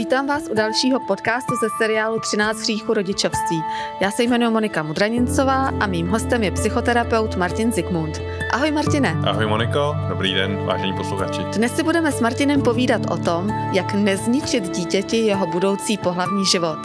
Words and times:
Vítám 0.00 0.26
vás 0.26 0.42
u 0.50 0.54
dalšího 0.54 1.00
podcastu 1.00 1.54
ze 1.62 1.68
seriálu 1.78 2.20
13 2.20 2.60
hříchů 2.60 2.94
rodičovství. 2.94 3.62
Já 4.00 4.10
se 4.10 4.22
jmenuji 4.22 4.50
Monika 4.50 4.82
Mudranincová 4.82 5.68
a 5.68 5.86
mým 5.86 6.08
hostem 6.08 6.42
je 6.42 6.50
psychoterapeut 6.50 7.36
Martin 7.36 7.72
Zikmund. 7.72 8.20
Ahoj 8.52 8.70
Martine. 8.70 9.16
Ahoj 9.26 9.46
Moniko, 9.46 9.96
dobrý 10.08 10.34
den, 10.34 10.56
vážení 10.56 10.92
posluchači. 10.92 11.40
Dnes 11.56 11.76
si 11.76 11.82
budeme 11.82 12.12
s 12.12 12.20
Martinem 12.20 12.62
povídat 12.62 13.10
o 13.10 13.16
tom, 13.16 13.50
jak 13.72 13.94
nezničit 13.94 14.76
dítěti 14.76 15.16
jeho 15.16 15.46
budoucí 15.46 15.98
pohlavní 15.98 16.46
život. 16.46 16.78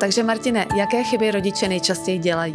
Takže 0.00 0.22
Martine, 0.22 0.66
jaké 0.76 1.04
chyby 1.04 1.30
rodiče 1.30 1.68
nejčastěji 1.68 2.18
dělají? 2.18 2.54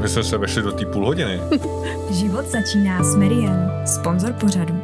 My 0.00 0.08
jsme 0.08 0.24
se 0.24 0.38
vešli 0.38 0.62
do 0.62 0.72
té 0.72 0.86
půl 0.86 1.06
hodiny. 1.06 1.40
Život 2.10 2.46
začíná 2.46 3.04
s 3.04 3.16
Meriem, 3.16 3.70
sponzor 3.86 4.32
pořadu. 4.32 4.82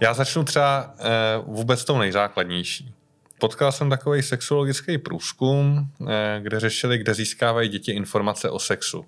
Já 0.00 0.14
začnu 0.14 0.44
třeba 0.44 0.94
eh, 0.98 1.04
vůbec 1.46 1.84
tou 1.84 1.98
nejzákladnější. 1.98 2.95
Potkal 3.38 3.72
jsem 3.72 3.90
takový 3.90 4.22
sexuologický 4.22 4.98
průzkum, 4.98 5.90
eh, 6.08 6.40
kde 6.42 6.60
řešili, 6.60 6.98
kde 6.98 7.14
získávají 7.14 7.68
děti 7.68 7.92
informace 7.92 8.50
o 8.50 8.58
sexu. 8.58 9.04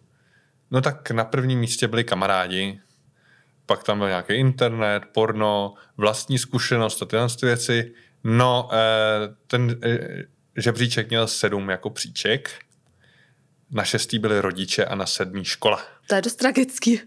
No 0.71 0.81
tak 0.81 1.11
na 1.11 1.25
prvním 1.25 1.61
místě 1.61 1.89
byli 1.89 2.05
kamarádi, 2.05 2.81
pak 3.67 3.85
tam 3.85 3.99
byl 3.99 4.09
nějaký 4.09 4.35
internet, 4.35 5.03
porno, 5.13 5.75
vlastní 5.97 6.39
zkušenost 6.39 7.03
a 7.03 7.07
tyhle 7.07 7.29
věci. 7.43 7.93
No, 8.25 8.71
eh, 8.73 9.35
ten 9.47 9.77
eh, 9.83 10.23
žebříček 10.57 11.09
měl 11.09 11.27
sedm 11.27 11.69
jako 11.69 11.91
příček, 11.91 12.51
na 13.71 13.85
šestý 13.85 14.19
byli 14.19 14.41
rodiče 14.41 14.85
a 14.85 14.95
na 14.95 15.07
sedmý 15.07 15.45
škola. 15.45 15.83
To 16.07 16.15
je 16.15 16.23
dost 16.23 16.35
tragický. 16.35 17.01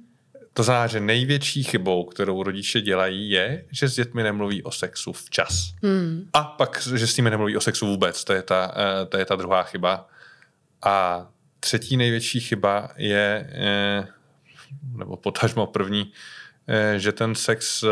To 0.54 0.64
znamená, 0.64 0.88
že 0.88 1.00
největší 1.00 1.64
chybou, 1.64 2.04
kterou 2.04 2.44
rodiče 2.44 2.82
dělají, 2.82 3.30
je, 3.30 3.66
že 3.72 3.90
s 3.90 3.96
dětmi 3.96 4.24
nemluví 4.24 4.64
o 4.64 4.72
sexu 4.72 5.14
včas. 5.14 5.74
Hmm. 5.84 6.30
A 6.34 6.44
pak, 6.44 6.82
že 6.96 7.08
s 7.08 7.18
nimi 7.18 7.30
nemluví 7.30 7.58
o 7.58 7.62
sexu 7.62 7.88
vůbec. 7.88 8.24
To 8.24 8.34
je 8.34 8.42
ta, 8.42 8.72
eh, 8.76 9.06
to 9.06 9.18
je 9.18 9.26
ta 9.26 9.36
druhá 9.36 9.64
chyba. 9.64 10.08
A 10.82 11.28
třetí 11.60 11.98
největší 11.98 12.40
chyba 12.40 12.90
je, 12.98 13.50
eh, 13.54 14.08
nebo 14.96 15.18
potažmo 15.18 15.68
první, 15.68 16.12
eh, 16.68 17.00
že 17.00 17.12
ten 17.12 17.36
sex 17.36 17.84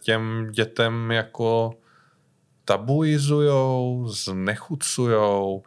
těm 0.00 0.48
dětem 0.50 1.10
jako 1.10 1.74
tabuizujou, 2.64 4.08
znechucujou, 4.08 5.62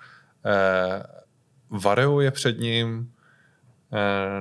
varuje 1.69 2.31
před 2.31 2.59
ním, 2.59 3.11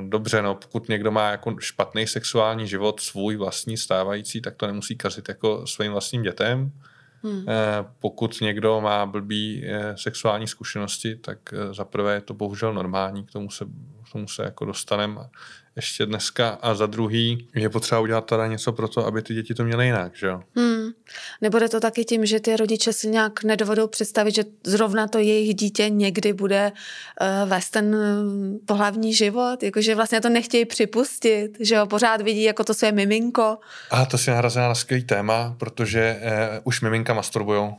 dobře, 0.08 0.42
no, 0.42 0.54
pokud 0.54 0.88
někdo 0.88 1.10
má 1.10 1.30
jako 1.30 1.56
špatný 1.58 2.06
sexuální 2.06 2.68
život, 2.68 3.00
svůj 3.00 3.36
vlastní 3.36 3.76
stávající, 3.76 4.40
tak 4.40 4.54
to 4.56 4.66
nemusí 4.66 4.96
kazit 4.96 5.28
jako 5.28 5.66
svým 5.66 5.92
vlastním 5.92 6.22
dětem. 6.22 6.72
Hmm. 7.22 7.44
Eh, 7.48 7.84
pokud 7.98 8.40
někdo 8.40 8.80
má 8.80 9.06
blbý 9.06 9.64
eh, 9.66 9.96
sexuální 9.96 10.46
zkušenosti, 10.46 11.16
tak 11.16 11.38
zaprvé 11.72 12.14
je 12.14 12.20
to 12.20 12.34
bohužel 12.34 12.74
normální, 12.74 13.24
k 13.24 13.30
tomu 13.30 13.50
se, 13.50 13.64
k 14.10 14.12
tomu 14.12 14.28
se 14.28 14.42
jako 14.42 14.64
dostaneme 14.64 15.20
ještě 15.76 16.06
dneska 16.06 16.48
a 16.48 16.74
za 16.74 16.86
druhý 16.86 17.48
je 17.54 17.68
potřeba 17.68 18.00
udělat 18.00 18.26
teda 18.26 18.46
něco 18.46 18.72
pro 18.72 18.88
to, 18.88 19.06
aby 19.06 19.22
ty 19.22 19.34
děti 19.34 19.54
to 19.54 19.64
měly 19.64 19.86
jinak, 19.86 20.16
že 20.16 20.26
jo? 20.26 20.42
Hmm. 20.56 20.88
Nebude 21.40 21.68
to 21.68 21.80
taky 21.80 22.04
tím, 22.04 22.26
že 22.26 22.40
ty 22.40 22.56
rodiče 22.56 22.92
si 22.92 23.08
nějak 23.08 23.44
nedovedou 23.44 23.86
představit, 23.86 24.34
že 24.34 24.44
zrovna 24.66 25.08
to 25.08 25.18
jejich 25.18 25.54
dítě 25.54 25.88
někdy 25.88 26.32
bude 26.32 26.72
uh, 26.72 27.48
vést 27.48 27.70
ten 27.70 27.94
uh, 27.94 28.00
pohlavní 28.66 29.14
život, 29.14 29.62
jakože 29.62 29.94
vlastně 29.94 30.20
to 30.20 30.28
nechtějí 30.28 30.64
připustit, 30.64 31.56
že 31.60 31.78
ho 31.78 31.86
pořád 31.86 32.20
vidí 32.20 32.42
jako 32.42 32.64
to 32.64 32.74
své 32.74 32.92
miminko. 32.92 33.58
A 33.90 34.06
to 34.06 34.18
si 34.18 34.30
nahrazila 34.30 34.68
na 34.68 34.74
skvělý 34.74 35.04
téma, 35.04 35.56
protože 35.58 36.20
uh, 36.22 36.58
už 36.64 36.80
miminka 36.80 37.14
masturbujou. 37.14 37.74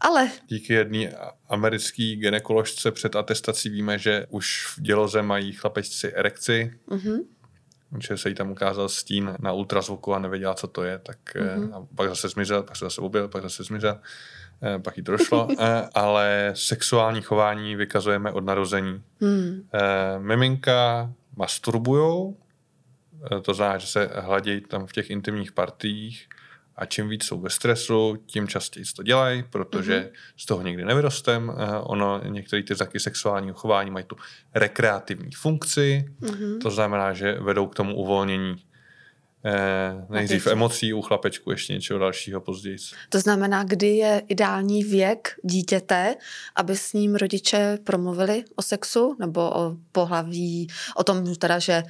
Ale... 0.00 0.30
Díky 0.46 0.72
jedné 0.72 1.12
americké 1.48 2.02
ginekoložce 2.02 2.90
před 2.90 3.16
atestací 3.16 3.68
víme, 3.68 3.98
že 3.98 4.26
už 4.30 4.66
v 4.66 4.80
děloze 4.80 5.22
mají 5.22 5.52
chlapečci 5.52 6.12
erekci. 6.12 6.72
Mm-hmm. 6.88 7.18
Že 8.00 8.16
se 8.16 8.28
jí 8.28 8.34
tam 8.34 8.50
ukázal 8.50 8.88
stín 8.88 9.36
na 9.40 9.52
ultrazvuku 9.52 10.14
a 10.14 10.18
nevěděla, 10.18 10.54
co 10.54 10.66
to 10.66 10.84
je, 10.84 10.98
tak 10.98 11.18
mm-hmm. 11.34 11.74
a 11.74 11.86
pak 11.94 12.08
zase 12.08 12.28
zmizel, 12.28 12.62
pak 12.62 12.76
se 12.76 12.84
zase 12.84 13.00
objel, 13.00 13.28
pak 13.28 13.42
zase 13.42 13.64
zmizel, 13.64 14.00
eh, 14.62 14.78
pak 14.78 14.96
jí 14.96 15.02
to 15.02 15.12
došlo. 15.12 15.48
Eh, 15.58 15.88
ale 15.94 16.52
sexuální 16.54 17.22
chování 17.22 17.76
vykazujeme 17.76 18.32
od 18.32 18.44
narození. 18.44 19.02
Mm. 19.20 19.68
Miminka 20.18 21.12
masturbujou, 21.36 22.36
to 23.42 23.54
znamená, 23.54 23.78
že 23.78 23.86
se 23.86 24.10
hladějí 24.14 24.60
tam 24.60 24.86
v 24.86 24.92
těch 24.92 25.10
intimních 25.10 25.52
partiích, 25.52 26.28
a 26.78 26.84
čím 26.84 27.08
víc 27.08 27.24
jsou 27.24 27.40
ve 27.40 27.50
stresu, 27.50 28.16
tím 28.26 28.48
častěji 28.48 28.84
to 28.96 29.02
dělají, 29.02 29.44
protože 29.50 30.00
mm-hmm. 30.00 30.18
z 30.36 30.46
toho 30.46 30.62
nikdy 30.62 30.84
nevyrostem. 30.84 31.52
Eh, 31.58 31.78
ono, 31.78 32.20
některé 32.24 32.62
ty 32.62 32.74
znaky 32.74 33.00
sexuálního 33.00 33.54
chování 33.54 33.90
mají 33.90 34.04
tu 34.04 34.16
rekreativní 34.54 35.32
funkci, 35.32 36.04
mm-hmm. 36.20 36.58
to 36.62 36.70
znamená, 36.70 37.12
že 37.12 37.32
vedou 37.40 37.66
k 37.66 37.74
tomu 37.74 37.96
uvolnění 37.96 38.56
Eh, 39.44 40.06
nejdřív 40.10 40.46
emocí 40.46 40.92
u 40.92 41.02
chlapečku, 41.02 41.50
ještě 41.50 41.72
něčeho 41.72 41.98
dalšího 41.98 42.40
později. 42.40 42.76
To 43.08 43.20
znamená, 43.20 43.64
kdy 43.64 43.96
je 43.96 44.22
ideální 44.28 44.84
věk 44.84 45.34
dítěte, 45.42 46.14
aby 46.56 46.76
s 46.76 46.92
ním 46.92 47.14
rodiče 47.14 47.78
promluvili 47.84 48.44
o 48.56 48.62
sexu 48.62 49.16
nebo 49.18 49.40
o 49.40 49.76
pohlaví, 49.92 50.68
o 50.96 51.04
tom 51.04 51.36
teda, 51.36 51.58
že 51.58 51.82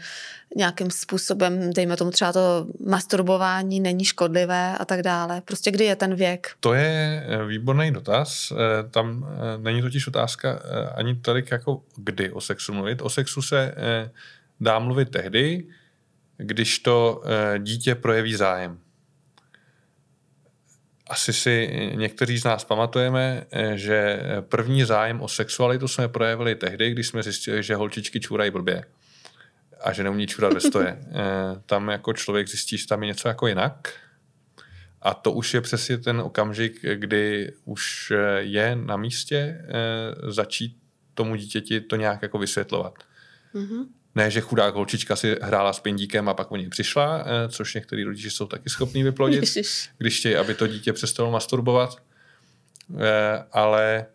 nějakým 0.56 0.90
způsobem, 0.90 1.72
dejme 1.72 1.96
tomu 1.96 2.10
třeba 2.10 2.32
to 2.32 2.66
masturbování 2.86 3.80
není 3.80 4.04
škodlivé 4.04 4.78
a 4.78 4.84
tak 4.84 5.02
dále. 5.02 5.40
Prostě 5.40 5.70
kdy 5.70 5.84
je 5.84 5.96
ten 5.96 6.14
věk? 6.14 6.50
To 6.60 6.74
je 6.74 7.26
eh, 7.28 7.44
výborný 7.44 7.92
dotaz. 7.92 8.52
Eh, 8.52 8.88
tam 8.90 9.26
eh, 9.28 9.58
není 9.58 9.82
totiž 9.82 10.06
otázka 10.06 10.62
ani 10.94 11.14
tolik 11.14 11.50
jako 11.50 11.82
kdy 11.96 12.30
o 12.30 12.40
sexu 12.40 12.72
mluvit. 12.72 13.02
O 13.02 13.10
sexu 13.10 13.42
se 13.42 13.74
dá 14.60 14.78
mluvit 14.78 15.10
tehdy, 15.10 15.66
když 16.38 16.78
to 16.78 17.22
eh, 17.24 17.58
dítě 17.58 17.94
projeví 17.94 18.34
zájem. 18.34 18.78
Asi 21.06 21.32
si 21.32 21.70
někteří 21.94 22.38
z 22.38 22.44
nás 22.44 22.64
pamatujeme, 22.64 23.46
eh, 23.50 23.72
že 23.76 24.20
první 24.40 24.84
zájem 24.84 25.20
o 25.20 25.28
sexualitu 25.28 25.88
jsme 25.88 26.08
projevili 26.08 26.54
tehdy, 26.54 26.90
když 26.90 27.06
jsme 27.06 27.22
zjistili, 27.22 27.62
že 27.62 27.74
holčičky 27.74 28.20
čůrají 28.20 28.50
blbě 28.50 28.84
a 29.80 29.92
že 29.92 30.02
neumí 30.02 30.26
čůrat 30.26 30.52
ve 30.52 30.60
stoje. 30.60 30.98
Eh, 31.12 31.60
tam 31.66 31.88
jako 31.88 32.12
člověk 32.12 32.48
zjistí, 32.48 32.78
že 32.78 32.86
tam 32.86 33.02
je 33.02 33.06
něco 33.06 33.28
jako 33.28 33.46
jinak. 33.46 33.94
A 35.02 35.14
to 35.14 35.32
už 35.32 35.54
je 35.54 35.60
přesně 35.60 35.98
ten 35.98 36.20
okamžik, 36.20 36.80
kdy 36.94 37.52
už 37.64 38.12
je 38.38 38.76
na 38.76 38.96
místě 38.96 39.64
začít 40.28 40.76
tomu 41.14 41.36
dítěti 41.36 41.80
to 41.80 41.96
nějak 41.96 42.22
jako 42.22 42.38
vysvětlovat. 42.38 42.94
Mm-hmm. 43.54 43.86
Ne, 44.18 44.30
že 44.30 44.40
chudá 44.40 44.70
holčička 44.70 45.16
si 45.16 45.36
hrála 45.42 45.72
s 45.72 45.80
pindíkem 45.80 46.28
a 46.28 46.34
pak 46.34 46.52
o 46.52 46.56
něj 46.56 46.68
přišla, 46.68 47.18
eh, 47.18 47.48
což 47.48 47.74
některý 47.74 48.04
rodiče 48.04 48.30
jsou 48.30 48.46
taky 48.46 48.70
schopní 48.70 49.02
vyplodit, 49.02 49.44
když 49.98 50.18
chtějí, 50.18 50.36
aby 50.36 50.54
to 50.54 50.66
dítě 50.66 50.92
přestalo 50.92 51.30
masturbovat. 51.30 51.96
Eh, 52.98 53.44
ale 53.52 54.06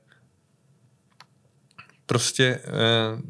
prostě 2.06 2.60
eh, 2.64 3.22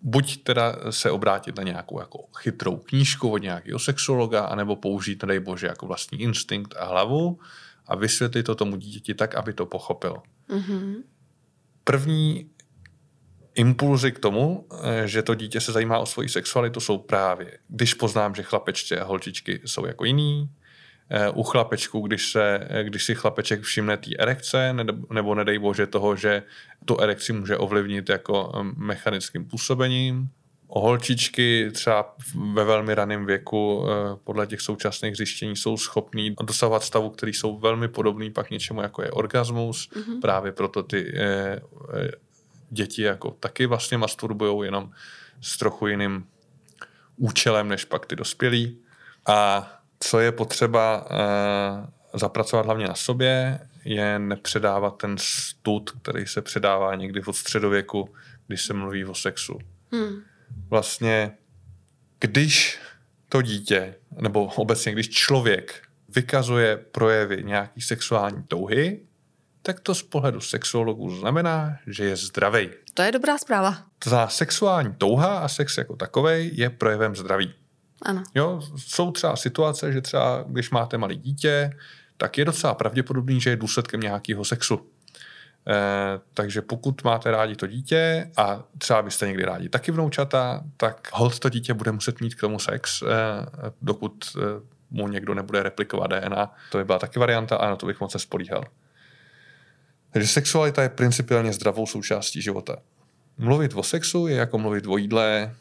buď 0.00 0.42
teda 0.42 0.76
se 0.90 1.10
obrátit 1.10 1.56
na 1.56 1.62
nějakou 1.62 2.00
jako 2.00 2.24
chytrou 2.38 2.76
knížku 2.76 3.30
od 3.30 3.38
nějakého 3.38 3.78
sexologa, 3.78 4.44
anebo 4.44 4.76
použít, 4.76 5.22
nedej 5.22 5.40
bože, 5.40 5.66
jako 5.66 5.86
vlastní 5.86 6.20
instinkt 6.20 6.74
a 6.76 6.84
hlavu 6.84 7.38
a 7.86 7.96
vysvětlit 7.96 8.42
to 8.42 8.54
tomu 8.54 8.76
dítěti 8.76 9.14
tak, 9.14 9.34
aby 9.34 9.52
to 9.52 9.66
pochopil. 9.66 10.16
Mm-hmm. 10.48 10.94
První 11.84 12.50
impulzy 13.54 14.12
k 14.12 14.18
tomu, 14.18 14.66
eh, 14.82 15.08
že 15.08 15.22
to 15.22 15.34
dítě 15.34 15.60
se 15.60 15.72
zajímá 15.72 15.98
o 15.98 16.06
svoji 16.06 16.28
sexualitu, 16.28 16.80
jsou 16.80 16.98
právě, 16.98 17.58
když 17.68 17.94
poznám, 17.94 18.34
že 18.34 18.42
chlapečci 18.42 18.98
a 18.98 19.04
holčičky 19.04 19.60
jsou 19.64 19.86
jako 19.86 20.04
jiný, 20.04 20.50
eh, 21.10 21.30
u 21.30 21.42
chlapečků, 21.42 22.00
když, 22.00 22.30
se, 22.30 22.66
eh, 22.70 22.84
když 22.84 23.04
si 23.04 23.14
chlapeček 23.14 23.62
všimne 23.62 23.96
té 23.96 24.10
erekce, 24.18 24.74
nebo 25.10 25.34
nedej 25.34 25.58
bože 25.58 25.86
toho, 25.86 26.16
že 26.16 26.42
tu 26.84 27.00
erekci 27.00 27.32
může 27.32 27.56
ovlivnit 27.56 28.08
jako 28.08 28.52
mechanickým 28.76 29.44
působením. 29.44 30.28
O 30.74 30.80
holčičky 30.80 31.70
třeba 31.72 32.16
ve 32.52 32.64
velmi 32.64 32.94
raném 32.94 33.26
věku 33.26 33.84
podle 34.24 34.46
těch 34.46 34.60
současných 34.60 35.16
zjištění 35.16 35.56
jsou 35.56 35.76
schopní 35.76 36.34
dosahovat 36.42 36.82
stavu, 36.82 37.10
který 37.10 37.32
jsou 37.32 37.58
velmi 37.58 37.88
podobný 37.88 38.30
pak 38.30 38.50
něčemu, 38.50 38.82
jako 38.82 39.02
je 39.02 39.10
orgasmus. 39.10 39.88
Mm-hmm. 39.88 40.20
Právě 40.20 40.52
proto 40.52 40.82
ty 40.82 41.14
děti 42.72 43.02
jako 43.02 43.30
taky 43.30 43.66
vlastně 43.66 43.98
masturbujou 43.98 44.62
jenom 44.62 44.90
s 45.40 45.58
trochu 45.58 45.86
jiným 45.86 46.26
účelem 47.16 47.68
než 47.68 47.84
pak 47.84 48.06
ty 48.06 48.16
dospělí. 48.16 48.78
A 49.26 49.68
co 50.00 50.20
je 50.20 50.32
potřeba 50.32 51.06
uh, 51.10 52.18
zapracovat 52.20 52.66
hlavně 52.66 52.88
na 52.88 52.94
sobě, 52.94 53.60
je 53.84 54.18
nepředávat 54.18 54.96
ten 54.96 55.16
stud, 55.18 55.90
který 55.90 56.26
se 56.26 56.42
předává 56.42 56.94
někdy 56.94 57.22
od 57.24 57.36
středověku, 57.36 58.14
když 58.46 58.64
se 58.64 58.74
mluví 58.74 59.04
o 59.04 59.14
sexu. 59.14 59.58
Hmm. 59.92 60.22
Vlastně, 60.68 61.32
když 62.18 62.78
to 63.28 63.42
dítě, 63.42 63.94
nebo 64.20 64.44
obecně 64.44 64.92
když 64.92 65.08
člověk 65.08 65.82
vykazuje 66.08 66.76
projevy 66.76 67.44
nějaký 67.44 67.80
sexuální 67.80 68.42
touhy, 68.42 69.00
tak 69.62 69.80
to 69.80 69.94
z 69.94 70.02
pohledu 70.02 70.40
sexuologů 70.40 71.16
znamená, 71.16 71.76
že 71.86 72.04
je 72.04 72.16
zdravý. 72.16 72.70
To 72.94 73.02
je 73.02 73.12
dobrá 73.12 73.38
zpráva. 73.38 73.78
To 73.98 74.10
znamená, 74.10 74.28
sexuální 74.28 74.94
touha 74.98 75.38
a 75.38 75.48
sex 75.48 75.78
jako 75.78 75.96
takový 75.96 76.56
je 76.56 76.70
projevem 76.70 77.16
zdraví. 77.16 77.54
Ano. 78.02 78.22
Jo, 78.34 78.60
jsou 78.76 79.10
třeba 79.10 79.36
situace, 79.36 79.92
že 79.92 80.00
třeba 80.00 80.44
když 80.48 80.70
máte 80.70 80.98
malé 80.98 81.14
dítě, 81.14 81.72
tak 82.16 82.38
je 82.38 82.44
docela 82.44 82.74
pravděpodobný, 82.74 83.40
že 83.40 83.50
je 83.50 83.56
důsledkem 83.56 84.00
nějakého 84.00 84.44
sexu. 84.44 84.80
Eh, 85.68 86.20
takže 86.34 86.62
pokud 86.62 87.04
máte 87.04 87.30
rádi 87.30 87.56
to 87.56 87.66
dítě 87.66 88.30
a 88.36 88.62
třeba 88.78 89.02
byste 89.02 89.26
někdy 89.26 89.44
rádi 89.44 89.68
taky 89.68 89.92
vnoučata, 89.92 90.62
tak 90.76 91.08
hold 91.12 91.38
to 91.38 91.48
dítě 91.48 91.74
bude 91.74 91.92
muset 91.92 92.20
mít 92.20 92.34
k 92.34 92.40
tomu 92.40 92.58
sex, 92.58 93.02
eh, 93.02 93.06
dokud 93.82 94.24
eh, 94.36 94.40
mu 94.90 95.08
někdo 95.08 95.34
nebude 95.34 95.62
replikovat 95.62 96.10
DNA. 96.10 96.54
To 96.70 96.78
by 96.78 96.84
byla 96.84 96.98
taky 96.98 97.18
varianta 97.18 97.56
a 97.56 97.70
na 97.70 97.76
to 97.76 97.86
bych 97.86 98.00
moc 98.00 98.22
spolíhal. 98.22 98.64
Takže 100.12 100.28
sexualita 100.28 100.82
je 100.82 100.88
principiálně 100.88 101.52
zdravou 101.52 101.86
součástí 101.86 102.42
života. 102.42 102.76
Mluvit 103.38 103.74
o 103.74 103.82
sexu 103.82 104.26
je 104.26 104.36
jako 104.36 104.58
mluvit 104.58 104.86
o 104.86 104.96
jídle, 104.96 105.54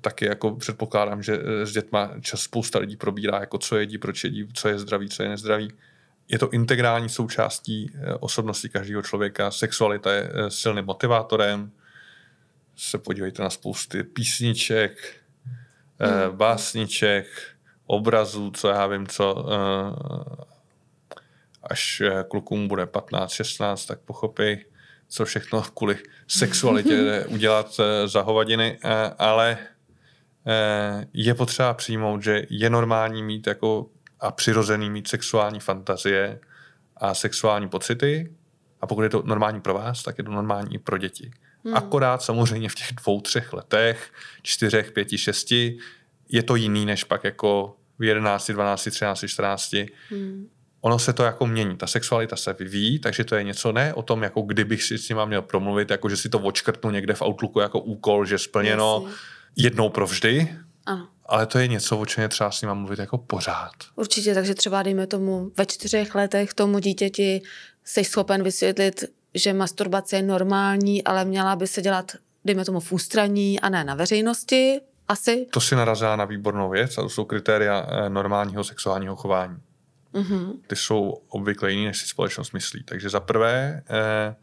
taky 0.00 0.26
jako 0.26 0.56
předpokládám, 0.56 1.22
že 1.22 1.38
s 1.62 1.72
dětma 1.72 2.10
čas 2.20 2.40
spousta 2.40 2.78
lidí 2.78 2.96
probírá, 2.96 3.40
jako 3.40 3.58
co 3.58 3.76
jedí, 3.76 3.98
proč 3.98 4.24
jedí, 4.24 4.48
co 4.52 4.68
je 4.68 4.78
zdravý, 4.78 5.08
co 5.08 5.22
je 5.22 5.28
nezdravý. 5.28 5.72
Je 6.28 6.38
to 6.38 6.50
integrální 6.50 7.08
součástí 7.08 7.90
eh, 7.94 8.14
osobnosti 8.14 8.68
každého 8.68 9.02
člověka. 9.02 9.50
Sexualita 9.50 10.12
je 10.12 10.30
eh, 10.32 10.50
silným 10.50 10.84
motivátorem. 10.84 11.70
Se 12.76 12.98
podívejte 12.98 13.42
na 13.42 13.50
spousty 13.50 14.02
písniček, 14.02 15.16
hmm. 16.00 16.36
básniček, 16.36 17.26
obrazů, 17.86 18.50
co 18.50 18.68
já 18.68 18.86
vím, 18.86 19.06
co 19.06 19.46
až 21.70 22.02
klukům 22.28 22.68
bude 22.68 22.86
15, 22.86 23.32
16, 23.32 23.86
tak 23.86 24.00
pochopí, 24.00 24.64
co 25.08 25.24
všechno 25.24 25.62
kvůli 25.62 25.98
sexualitě 26.28 27.24
udělat 27.28 27.80
za 28.06 28.22
hovadiny, 28.22 28.78
ale 29.18 29.58
je 31.12 31.34
potřeba 31.34 31.74
přijmout, 31.74 32.22
že 32.22 32.42
je 32.50 32.70
normální 32.70 33.22
mít 33.22 33.46
jako 33.46 33.86
a 34.20 34.32
přirozený 34.32 34.90
mít 34.90 35.08
sexuální 35.08 35.60
fantazie 35.60 36.40
a 36.96 37.14
sexuální 37.14 37.68
pocity 37.68 38.32
a 38.80 38.86
pokud 38.86 39.02
je 39.02 39.08
to 39.08 39.22
normální 39.26 39.60
pro 39.60 39.74
vás, 39.74 40.02
tak 40.02 40.18
je 40.18 40.24
to 40.24 40.30
normální 40.30 40.74
i 40.74 40.78
pro 40.78 40.98
děti. 40.98 41.30
Hmm. 41.64 41.76
Akorát 41.76 42.22
samozřejmě 42.22 42.68
v 42.68 42.74
těch 42.74 42.92
dvou, 42.92 43.20
třech 43.20 43.52
letech, 43.52 44.12
čtyřech, 44.42 44.92
pěti, 44.92 45.18
šesti, 45.18 45.78
je 46.28 46.42
to 46.42 46.56
jiný 46.56 46.86
než 46.86 47.04
pak 47.04 47.24
jako 47.24 47.76
v 47.98 48.04
11, 48.04 48.50
12, 48.50 48.88
13, 48.90 49.24
14. 49.28 49.74
Hmm 50.10 50.48
ono 50.80 50.98
se 50.98 51.12
to 51.12 51.22
jako 51.22 51.46
mění. 51.46 51.76
Ta 51.76 51.86
sexualita 51.86 52.36
se 52.36 52.52
vyvíjí, 52.52 52.98
takže 52.98 53.24
to 53.24 53.34
je 53.34 53.44
něco 53.44 53.72
ne 53.72 53.94
o 53.94 54.02
tom, 54.02 54.22
jako 54.22 54.42
kdybych 54.42 54.82
si 54.82 54.98
s 54.98 55.08
nima 55.08 55.24
měl 55.24 55.42
promluvit, 55.42 55.90
jako 55.90 56.08
že 56.08 56.16
si 56.16 56.28
to 56.28 56.38
očkrtnu 56.38 56.90
někde 56.90 57.14
v 57.14 57.22
Outlooku 57.22 57.60
jako 57.60 57.80
úkol, 57.80 58.26
že 58.26 58.38
splněno 58.38 59.02
Jasně. 59.04 59.18
jednou 59.56 59.88
provždy. 59.88 60.56
Ano. 60.86 61.08
Ale 61.26 61.46
to 61.46 61.58
je 61.58 61.68
něco, 61.68 61.98
o 61.98 62.06
čem 62.06 62.22
je 62.22 62.28
třeba 62.28 62.50
s 62.50 62.62
nima 62.62 62.74
mluvit 62.74 62.98
jako 62.98 63.18
pořád. 63.18 63.72
Určitě, 63.96 64.34
takže 64.34 64.54
třeba 64.54 64.82
dejme 64.82 65.06
tomu 65.06 65.50
ve 65.56 65.66
čtyřech 65.66 66.14
letech 66.14 66.54
tomu 66.54 66.78
dítěti 66.78 67.42
jsi 67.84 68.04
schopen 68.04 68.42
vysvětlit, 68.42 69.04
že 69.34 69.52
masturbace 69.52 70.16
je 70.16 70.22
normální, 70.22 71.04
ale 71.04 71.24
měla 71.24 71.56
by 71.56 71.66
se 71.66 71.82
dělat, 71.82 72.12
dejme 72.44 72.64
tomu, 72.64 72.80
v 72.80 72.92
ústraní 72.92 73.60
a 73.60 73.68
ne 73.68 73.84
na 73.84 73.94
veřejnosti, 73.94 74.80
asi. 75.08 75.46
To 75.50 75.60
si 75.60 75.74
narazila 75.76 76.16
na 76.16 76.24
výbornou 76.24 76.70
věc 76.70 76.98
a 76.98 77.02
to 77.02 77.08
jsou 77.08 77.24
kritéria 77.24 77.86
eh, 77.88 78.10
normálního 78.10 78.64
sexuálního 78.64 79.16
chování. 79.16 79.56
Mm-hmm. 80.14 80.52
Ty 80.66 80.76
jsou 80.76 81.22
obvykle 81.28 81.70
jiný, 81.70 81.86
než 81.86 81.98
si 81.98 82.06
společnost 82.06 82.52
myslí. 82.52 82.82
Takže 82.82 83.08
za 83.10 83.20
prvé 83.20 83.82
eh, 83.90 84.34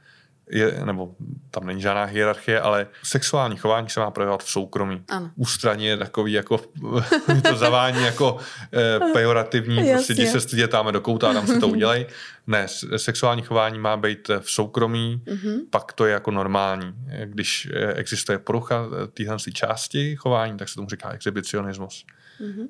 je, 0.50 0.81
nebo 0.85 1.15
tam 1.51 1.67
není 1.67 1.81
žádná 1.81 2.03
hierarchie, 2.03 2.62
ale 2.62 2.88
sexuální 3.03 3.57
chování 3.57 3.89
se 3.89 4.00
má 4.00 4.12
projevovat 4.12 4.44
v 4.44 4.50
soukromí. 4.50 5.03
Ano. 5.09 5.31
Ústraní 5.35 5.85
je 5.85 5.97
takový 5.97 6.31
jako, 6.33 6.57
to 7.50 7.56
zavání 7.56 8.03
jako 8.03 8.38
eh, 8.73 9.00
pejorativní, 9.13 9.91
prostě 9.91 10.13
jdi 10.13 10.27
se 10.27 10.39
stydět, 10.41 10.71
dáme 10.71 10.91
do 10.91 11.01
kouta 11.01 11.29
a 11.29 11.33
tam 11.33 11.47
si 11.47 11.59
to 11.59 11.67
udělej. 11.75 12.06
Ne, 12.47 12.67
sexuální 12.97 13.41
chování 13.41 13.79
má 13.79 13.97
být 13.97 14.29
v 14.39 14.51
soukromí, 14.51 15.21
mm-hmm. 15.25 15.59
pak 15.69 15.94
to 15.94 16.06
je 16.06 16.13
jako 16.13 16.31
normální. 16.31 16.94
Když 17.25 17.69
eh, 17.73 17.94
existuje 17.94 18.39
porucha 18.39 18.85
eh, 18.85 19.07
téhle 19.07 19.38
části 19.53 20.15
chování, 20.15 20.57
tak 20.57 20.69
se 20.69 20.75
tomu 20.75 20.89
říká 20.89 21.09
exhibicionismus. 21.09 22.06
Mm-hmm. 22.41 22.67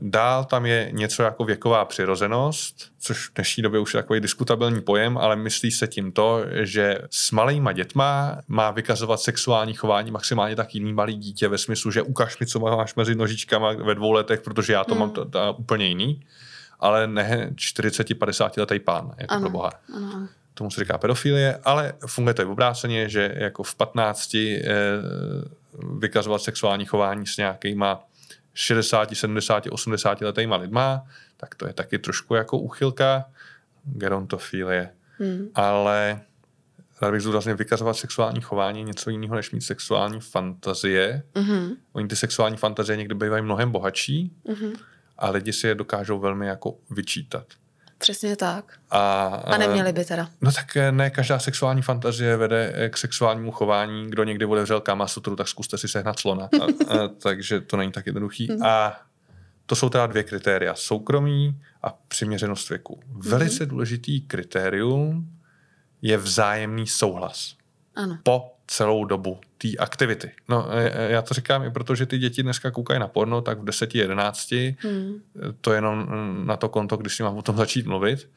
Dál 0.00 0.44
tam 0.44 0.66
je 0.66 0.88
něco 0.92 1.22
jako 1.22 1.44
věková 1.44 1.84
přirozenost, 1.84 2.92
což 2.98 3.28
v 3.28 3.34
dnešní 3.34 3.62
době 3.62 3.80
už 3.80 3.94
je 3.94 4.02
takový 4.02 4.20
diskutabilní 4.20 4.80
pojem, 4.80 5.18
ale 5.18 5.36
myslí 5.36 5.70
se 5.70 5.86
tím 5.86 6.12
to, 6.12 6.42
že 6.52 6.98
s 7.10 7.30
malýma 7.30 7.72
dětma 7.72 8.38
má 8.48 8.70
vykazovat 8.70 9.20
sexuální 9.20 9.74
chování 9.74 10.10
maximálně 10.10 10.56
tak 10.56 10.74
jiný 10.74 10.92
malý 10.92 11.16
dítě 11.16 11.48
ve 11.48 11.58
smyslu, 11.58 11.90
že 11.90 12.02
ukaž 12.02 12.38
mi, 12.38 12.46
co 12.46 12.60
máš 12.60 12.94
mezi 12.94 13.14
nožičkama 13.14 13.72
ve 13.72 13.94
dvou 13.94 14.12
letech, 14.12 14.40
protože 14.40 14.72
já 14.72 14.84
to 14.84 14.94
mm. 14.94 15.00
mám 15.00 15.10
to, 15.10 15.24
to 15.24 15.56
úplně 15.58 15.86
jiný, 15.86 16.20
ale 16.80 17.06
ne 17.06 17.50
40-50 17.54 18.50
letý 18.60 18.78
pán, 18.78 19.12
jako 19.18 19.34
ano, 19.34 19.40
pro 19.40 19.50
boha. 19.50 19.70
Ano. 19.96 20.28
Tomu 20.54 20.70
se 20.70 20.80
říká 20.80 20.98
pedofilie, 20.98 21.58
ale 21.64 21.92
funguje 22.06 22.34
to 22.34 22.42
i 22.42 22.44
obráceně, 22.44 23.08
že 23.08 23.34
jako 23.36 23.62
v 23.62 23.74
15 23.74 24.34
eh, 24.34 24.62
vykazovat 25.98 26.42
sexuální 26.42 26.86
chování 26.86 27.26
s 27.26 27.36
nějakýma 27.36 28.04
60, 28.60 29.14
70, 29.14 29.66
80 29.70 30.20
letýma 30.20 30.56
lidma, 30.56 31.02
tak 31.36 31.54
to 31.54 31.66
je 31.66 31.72
taky 31.72 31.98
trošku 31.98 32.34
jako 32.34 32.58
úchylka 32.58 33.24
gerontofilie. 33.84 34.90
Hmm. 35.18 35.48
Ale 35.54 36.20
rád 37.02 37.10
bych 37.10 37.20
zdůraznil, 37.20 37.56
vykazovat 37.56 37.96
sexuální 37.96 38.40
chování 38.40 38.84
něco 38.84 39.10
jiného, 39.10 39.34
než 39.34 39.50
mít 39.50 39.60
sexuální 39.60 40.20
fantazie. 40.20 41.22
Mm-hmm. 41.34 41.76
Oni 41.92 42.08
ty 42.08 42.16
sexuální 42.16 42.56
fantazie 42.56 42.96
někdy 42.96 43.14
bývají 43.14 43.42
mnohem 43.42 43.72
bohatší 43.72 44.32
mm-hmm. 44.46 44.76
a 45.18 45.30
lidi 45.30 45.52
si 45.52 45.66
je 45.66 45.74
dokážou 45.74 46.18
velmi 46.18 46.46
jako 46.46 46.78
vyčítat. 46.90 47.46
Přesně 48.00 48.36
tak. 48.36 48.78
A, 48.90 49.26
a 49.26 49.58
neměli 49.58 49.92
by 49.92 50.04
teda. 50.04 50.28
No 50.40 50.52
tak 50.52 50.76
eh, 50.76 50.92
ne 50.92 51.10
každá 51.10 51.38
sexuální 51.38 51.82
fantazie 51.82 52.36
vede 52.36 52.72
eh, 52.74 52.88
k 52.88 52.96
sexuálnímu 52.96 53.50
chování. 53.50 54.10
Kdo 54.10 54.24
někdy 54.24 54.44
otevřel 54.44 54.80
Kama 54.80 55.06
Sutru, 55.06 55.36
tak 55.36 55.48
zkuste 55.48 55.78
si 55.78 55.88
sehnat 55.88 56.18
slona. 56.18 56.48
A, 56.60 56.94
a, 56.94 57.08
takže 57.08 57.60
to 57.60 57.76
není 57.76 57.92
tak 57.92 58.06
jednoduchý. 58.06 58.48
Hmm. 58.50 58.62
A 58.62 59.00
to 59.66 59.76
jsou 59.76 59.88
teda 59.88 60.06
dvě 60.06 60.22
kritéria. 60.22 60.74
Soukromí 60.74 61.60
a 61.82 61.98
přiměřenost 62.08 62.68
věku. 62.68 63.00
Velice 63.06 63.64
hmm. 63.64 63.70
důležitý 63.70 64.20
kritérium 64.20 65.38
je 66.02 66.16
vzájemný 66.16 66.86
souhlas. 66.86 67.54
Ano. 67.96 68.18
Po 68.22 68.54
celou 68.70 69.04
dobu 69.04 69.38
té 69.58 69.68
aktivity. 69.78 70.30
No, 70.48 70.66
e, 70.70 70.90
e, 70.90 71.12
já 71.12 71.22
to 71.22 71.34
říkám 71.34 71.64
i 71.64 71.70
proto, 71.70 71.94
že 71.94 72.06
ty 72.06 72.18
děti 72.18 72.42
dneska 72.42 72.70
koukají 72.70 73.00
na 73.00 73.08
porno, 73.08 73.40
tak 73.40 73.58
v 73.58 73.64
10, 73.64 73.94
11, 73.94 74.52
hmm. 74.82 75.20
to 75.60 75.72
je 75.72 75.76
jenom 75.76 76.06
na 76.46 76.56
to 76.56 76.68
konto, 76.68 76.96
když 76.96 77.16
si 77.16 77.22
mám 77.22 77.36
o 77.36 77.42
tom 77.42 77.56
začít 77.56 77.86
mluvit. 77.86 78.30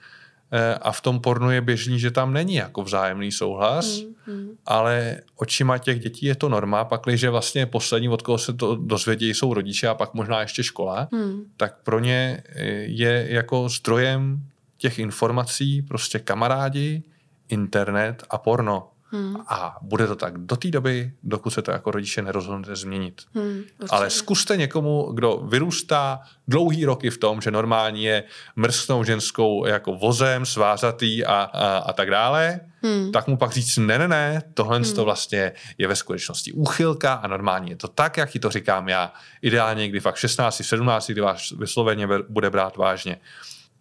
E, 0.51 0.75
a 0.75 0.91
v 0.91 1.01
tom 1.01 1.19
pornu 1.19 1.51
je 1.51 1.62
běžný, 1.62 2.00
že 2.00 2.12
tam 2.12 2.33
není 2.33 2.55
jako 2.55 2.83
vzájemný 2.83 3.31
souhlas, 3.31 3.98
hmm, 3.98 4.13
hmm. 4.25 4.50
ale 4.65 5.22
očima 5.36 5.77
těch 5.77 6.00
dětí 6.00 6.25
je 6.25 6.36
to 6.36 6.50
norma, 6.50 6.86
pakliže 6.86 7.29
vlastně 7.29 7.65
poslední, 7.65 8.10
od 8.10 8.22
koho 8.22 8.38
se 8.38 8.53
to 8.53 8.75
dozvědí, 8.75 9.33
jsou 9.33 9.53
rodiče 9.53 9.88
a 9.88 9.93
pak 9.93 10.13
možná 10.13 10.41
ještě 10.41 10.63
škola, 10.63 11.07
hmm. 11.12 11.43
tak 11.57 11.83
pro 11.83 12.00
ně 12.00 12.43
je 12.86 13.25
jako 13.29 13.69
zdrojem 13.69 14.43
těch 14.77 15.00
informací 15.00 15.81
prostě 15.81 16.19
kamarádi, 16.19 17.03
internet 17.50 18.24
a 18.29 18.38
porno. 18.38 18.92
Hmm. 19.13 19.36
A 19.48 19.77
bude 19.82 20.08
to 20.08 20.15
tak 20.15 20.38
do 20.38 20.55
té 20.55 20.72
doby, 20.72 21.12
dokud 21.24 21.50
se 21.50 21.62
to 21.62 21.72
jako 21.72 21.91
rodiče 21.91 22.22
nerozhodnete 22.22 22.75
změnit. 22.75 23.22
Hmm, 23.34 23.62
Ale 23.89 24.10
zkuste 24.10 24.58
někomu, 24.58 25.12
kdo 25.13 25.43
vyrůstá 25.50 26.22
dlouhý 26.48 26.86
roky 26.86 27.10
v 27.10 27.17
tom, 27.17 27.41
že 27.41 27.51
normální 27.51 28.03
je 28.03 28.24
mrsknou 28.55 29.03
ženskou 29.03 29.65
jako 29.65 29.96
vozem, 29.96 30.46
svářatý 30.46 31.25
a, 31.25 31.34
a, 31.34 31.77
a 31.77 31.93
tak 31.93 32.10
dále, 32.10 32.60
hmm. 32.84 33.12
tak 33.12 33.27
mu 33.27 33.38
pak 33.38 33.51
říct, 33.51 33.77
ne, 33.77 34.00
ne, 34.00 34.08
ne, 34.08 34.43
tohle 34.53 34.77
hmm. 34.77 34.93
to 34.93 35.05
vlastně 35.05 35.51
je 35.77 35.88
ve 35.88 35.96
skutečnosti 35.96 36.51
úchylka 36.51 37.13
a 37.13 37.27
normální 37.27 37.70
je 37.70 37.75
to 37.75 37.88
tak, 37.88 38.17
jak 38.17 38.29
ti 38.29 38.39
to 38.39 38.50
říkám 38.50 38.89
já. 38.89 39.13
Ideálně, 39.41 39.89
kdy 39.89 40.00
fakt 40.00 40.15
16, 40.15 40.62
17, 40.63 41.10
kdy 41.10 41.22
vás 41.22 41.51
vysloveně 41.51 42.08
bude 42.29 42.50
brát 42.50 42.77
vážně 42.77 43.17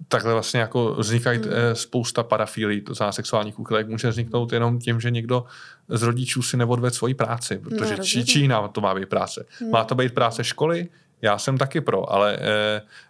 takhle 0.08 0.32
vlastně 0.32 0.60
jako 0.60 0.94
vznikají 0.98 1.38
hmm. 1.38 1.50
Eh, 1.52 1.74
spousta 1.74 2.22
parafílí, 2.22 2.80
to 2.80 2.94
znamená 2.94 3.12
sexuálních 3.12 3.58
úchylek, 3.58 3.88
může 3.88 4.08
vzniknout 4.08 4.52
jenom 4.52 4.78
tím, 4.78 5.00
že 5.00 5.10
někdo 5.10 5.44
z 5.88 6.02
rodičů 6.02 6.42
si 6.42 6.56
neodved 6.56 6.94
svoji 6.94 7.14
práci, 7.14 7.58
protože 7.58 7.96
no, 7.96 8.04
či, 8.04 8.24
čína 8.24 8.68
to 8.68 8.80
má 8.80 8.94
být 8.94 9.08
práce. 9.08 9.46
Hmm. 9.60 9.70
Má 9.70 9.84
to 9.84 9.94
být 9.94 10.14
práce 10.14 10.44
školy, 10.44 10.88
já 11.22 11.38
jsem 11.38 11.58
taky 11.58 11.80
pro, 11.80 12.12
ale 12.12 12.38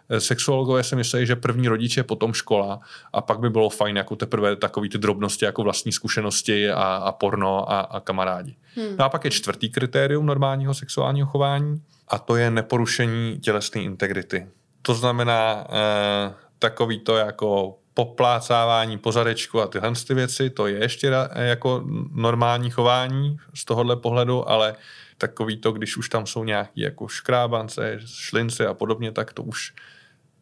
eh, 0.09 0.19
sexuologové 0.21 0.83
si 0.83 0.95
myslí, 0.95 1.25
že 1.25 1.35
první 1.35 1.67
rodiče, 1.67 2.03
potom 2.03 2.33
škola 2.33 2.79
a 3.13 3.21
pak 3.21 3.39
by 3.39 3.49
bylo 3.49 3.69
fajn 3.69 3.97
jako 3.97 4.15
teprve 4.15 4.55
takový 4.55 4.89
ty 4.89 4.97
drobnosti 4.97 5.45
jako 5.45 5.63
vlastní 5.63 5.91
zkušenosti 5.91 6.71
a, 6.71 6.83
a 6.83 7.11
porno 7.11 7.71
a, 7.71 7.79
a 7.79 7.99
kamarádi. 7.99 8.55
Hmm. 8.75 8.97
No 8.97 9.05
a 9.05 9.09
pak 9.09 9.25
je 9.25 9.31
čtvrtý 9.31 9.69
kritérium 9.69 10.25
normálního 10.25 10.73
sexuálního 10.73 11.27
chování 11.27 11.81
a 12.07 12.19
to 12.19 12.35
je 12.35 12.51
neporušení 12.51 13.39
tělesné 13.41 13.81
integrity. 13.81 14.47
To 14.81 14.93
znamená, 14.93 15.67
eh, 15.69 16.33
takový 16.63 16.99
to 16.99 17.15
jako 17.15 17.79
poplácávání 17.93 18.97
po 18.97 19.11
zadečku 19.11 19.61
a 19.61 19.67
tyhle 19.67 19.93
ty 20.07 20.13
věci, 20.13 20.49
to 20.49 20.67
je 20.67 20.79
ještě 20.79 21.11
jako 21.35 21.83
normální 22.11 22.69
chování 22.69 23.37
z 23.53 23.65
tohohle 23.65 23.95
pohledu, 23.95 24.49
ale 24.49 24.75
takový 25.17 25.57
to, 25.57 25.71
když 25.71 25.97
už 25.97 26.09
tam 26.09 26.25
jsou 26.25 26.43
nějaký 26.43 26.81
jako 26.81 27.07
škrábance, 27.07 27.99
šlince 28.05 28.67
a 28.67 28.73
podobně, 28.73 29.11
tak 29.11 29.33
to 29.33 29.43
už 29.43 29.73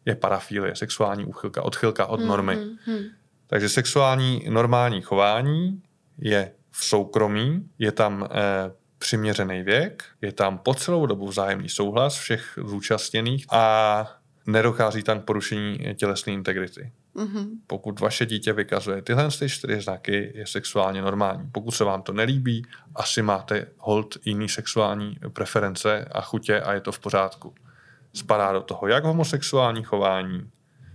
je 0.06 0.14
parafílie, 0.14 0.76
sexuální 0.76 1.24
úchylka, 1.24 1.62
odchylka 1.62 2.06
od 2.06 2.20
normy. 2.20 2.56
Mm, 2.56 2.62
mm, 2.62 2.94
mm. 2.94 3.04
Takže 3.46 3.68
sexuální 3.68 4.46
normální 4.50 5.02
chování 5.02 5.82
je 6.18 6.52
v 6.70 6.84
soukromí, 6.84 7.68
je 7.78 7.92
tam 7.92 8.28
eh, 8.30 8.72
přiměřený 8.98 9.62
věk, 9.62 10.04
je 10.22 10.32
tam 10.32 10.58
po 10.58 10.74
celou 10.74 11.06
dobu 11.06 11.28
vzájemný 11.28 11.68
souhlas 11.68 12.14
všech 12.14 12.58
zúčastněných 12.64 13.46
a 13.50 14.21
nedochází 14.46 15.02
tam 15.02 15.20
k 15.20 15.24
porušení 15.24 15.78
tělesné 15.94 16.32
integrity. 16.32 16.92
Mm-hmm. 17.16 17.46
Pokud 17.66 18.00
vaše 18.00 18.26
dítě 18.26 18.52
vykazuje 18.52 19.02
tyhle 19.02 19.30
čtyři 19.30 19.80
znaky, 19.80 20.32
je 20.34 20.46
sexuálně 20.46 21.02
normální. 21.02 21.48
Pokud 21.52 21.70
se 21.70 21.84
vám 21.84 22.02
to 22.02 22.12
nelíbí, 22.12 22.66
asi 22.94 23.22
máte 23.22 23.66
hold 23.78 24.16
jiný 24.24 24.48
sexuální 24.48 25.16
preference 25.32 26.04
a 26.12 26.20
chutě 26.20 26.60
a 26.60 26.72
je 26.72 26.80
to 26.80 26.92
v 26.92 26.98
pořádku. 26.98 27.54
Spadá 28.14 28.52
do 28.52 28.60
toho 28.62 28.86
jak 28.86 29.04
homosexuální 29.04 29.82
chování, 29.82 30.50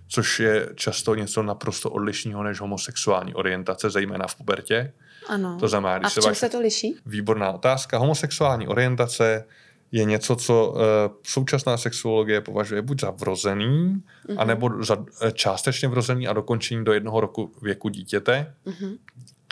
což 0.08 0.40
je 0.40 0.70
často 0.76 1.16
něco 1.16 1.44
naprosto 1.44 1.90
odlišného 1.90 2.44
než 2.44 2.60
homosexuální 2.60 3.34
orientace, 3.34 3.90
zejména 3.90 4.28
v 4.28 4.36
pubertě. 4.36 4.94
Ano. 5.28 5.58
To 5.60 5.68
znamená, 5.68 5.98
když 5.98 6.06
a 6.06 6.10
v 6.10 6.14
čem 6.14 6.24
se, 6.24 6.30
vaše... 6.30 6.40
se 6.40 6.50
to 6.50 6.60
liší? 6.60 6.96
Výborná 7.06 7.52
otázka. 7.52 7.98
Homosexuální 7.98 8.68
orientace 8.68 9.46
je 9.92 10.04
něco, 10.04 10.36
co 10.36 10.68
uh, 10.68 10.80
současná 11.24 11.78
sexuologie 11.78 12.42
považuje 12.42 12.82
buď 12.82 13.02
za 13.02 13.12
vrozený, 13.12 13.68
mm-hmm. 13.68 14.36
anebo 14.38 14.84
za 14.84 14.96
uh, 14.96 15.06
částečně 15.34 15.88
vrozený 15.88 16.28
a 16.28 16.34
dokončení 16.34 16.86
do 16.86 16.94
jednoho 16.94 17.22
roku 17.22 17.52
věku 17.62 17.90
dítěte. 17.90 18.54
Mm-hmm. 18.66 18.98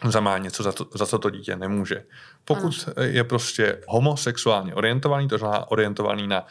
Znamená 0.10 0.38
něco, 0.38 0.64
za, 0.64 0.72
to, 0.72 0.88
za 0.96 1.06
co 1.06 1.20
to 1.20 1.30
dítě 1.30 1.56
nemůže. 1.56 2.04
Pokud 2.46 2.90
ano. 2.98 3.04
je 3.08 3.24
prostě 3.24 3.78
homosexuálně 3.88 4.76
orientovaný, 4.76 5.28
to 5.28 5.38
znamená 5.38 5.72
orientovaný 5.72 6.28
na 6.28 6.46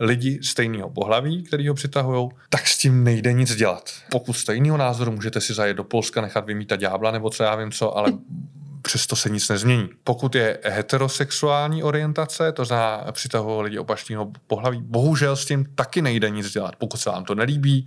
lidi 0.00 0.40
stejného 0.42 0.90
pohlaví, 0.90 1.42
který 1.42 1.68
ho 1.68 1.74
přitahují, 1.74 2.28
tak 2.48 2.66
s 2.66 2.78
tím 2.78 3.04
nejde 3.04 3.32
nic 3.32 3.54
dělat. 3.54 3.90
Pokud 4.10 4.32
stejného 4.32 4.76
názoru, 4.76 5.12
můžete 5.12 5.40
si 5.40 5.54
zajet 5.54 5.76
do 5.76 5.84
Polska, 5.84 6.20
nechat 6.20 6.46
vymítat 6.46 6.80
ďábla 6.80 7.10
nebo 7.10 7.30
co 7.30 7.42
já 7.42 7.54
vím 7.54 7.72
co, 7.72 7.96
ale 7.96 8.12
přesto 8.82 9.16
se 9.16 9.30
nic 9.30 9.48
nezmění. 9.48 9.88
Pokud 10.04 10.34
je 10.34 10.58
heterosexuální 10.64 11.82
orientace, 11.82 12.52
to 12.52 12.64
znamená 12.64 13.12
přitahuje 13.12 13.62
lidi 13.62 13.78
opačného 13.78 14.32
pohlaví, 14.46 14.82
bohužel 14.82 15.36
s 15.36 15.44
tím 15.44 15.66
taky 15.74 16.02
nejde 16.02 16.30
nic 16.30 16.50
dělat. 16.52 16.76
Pokud 16.76 16.96
se 16.96 17.10
vám 17.10 17.24
to 17.24 17.34
nelíbí, 17.34 17.86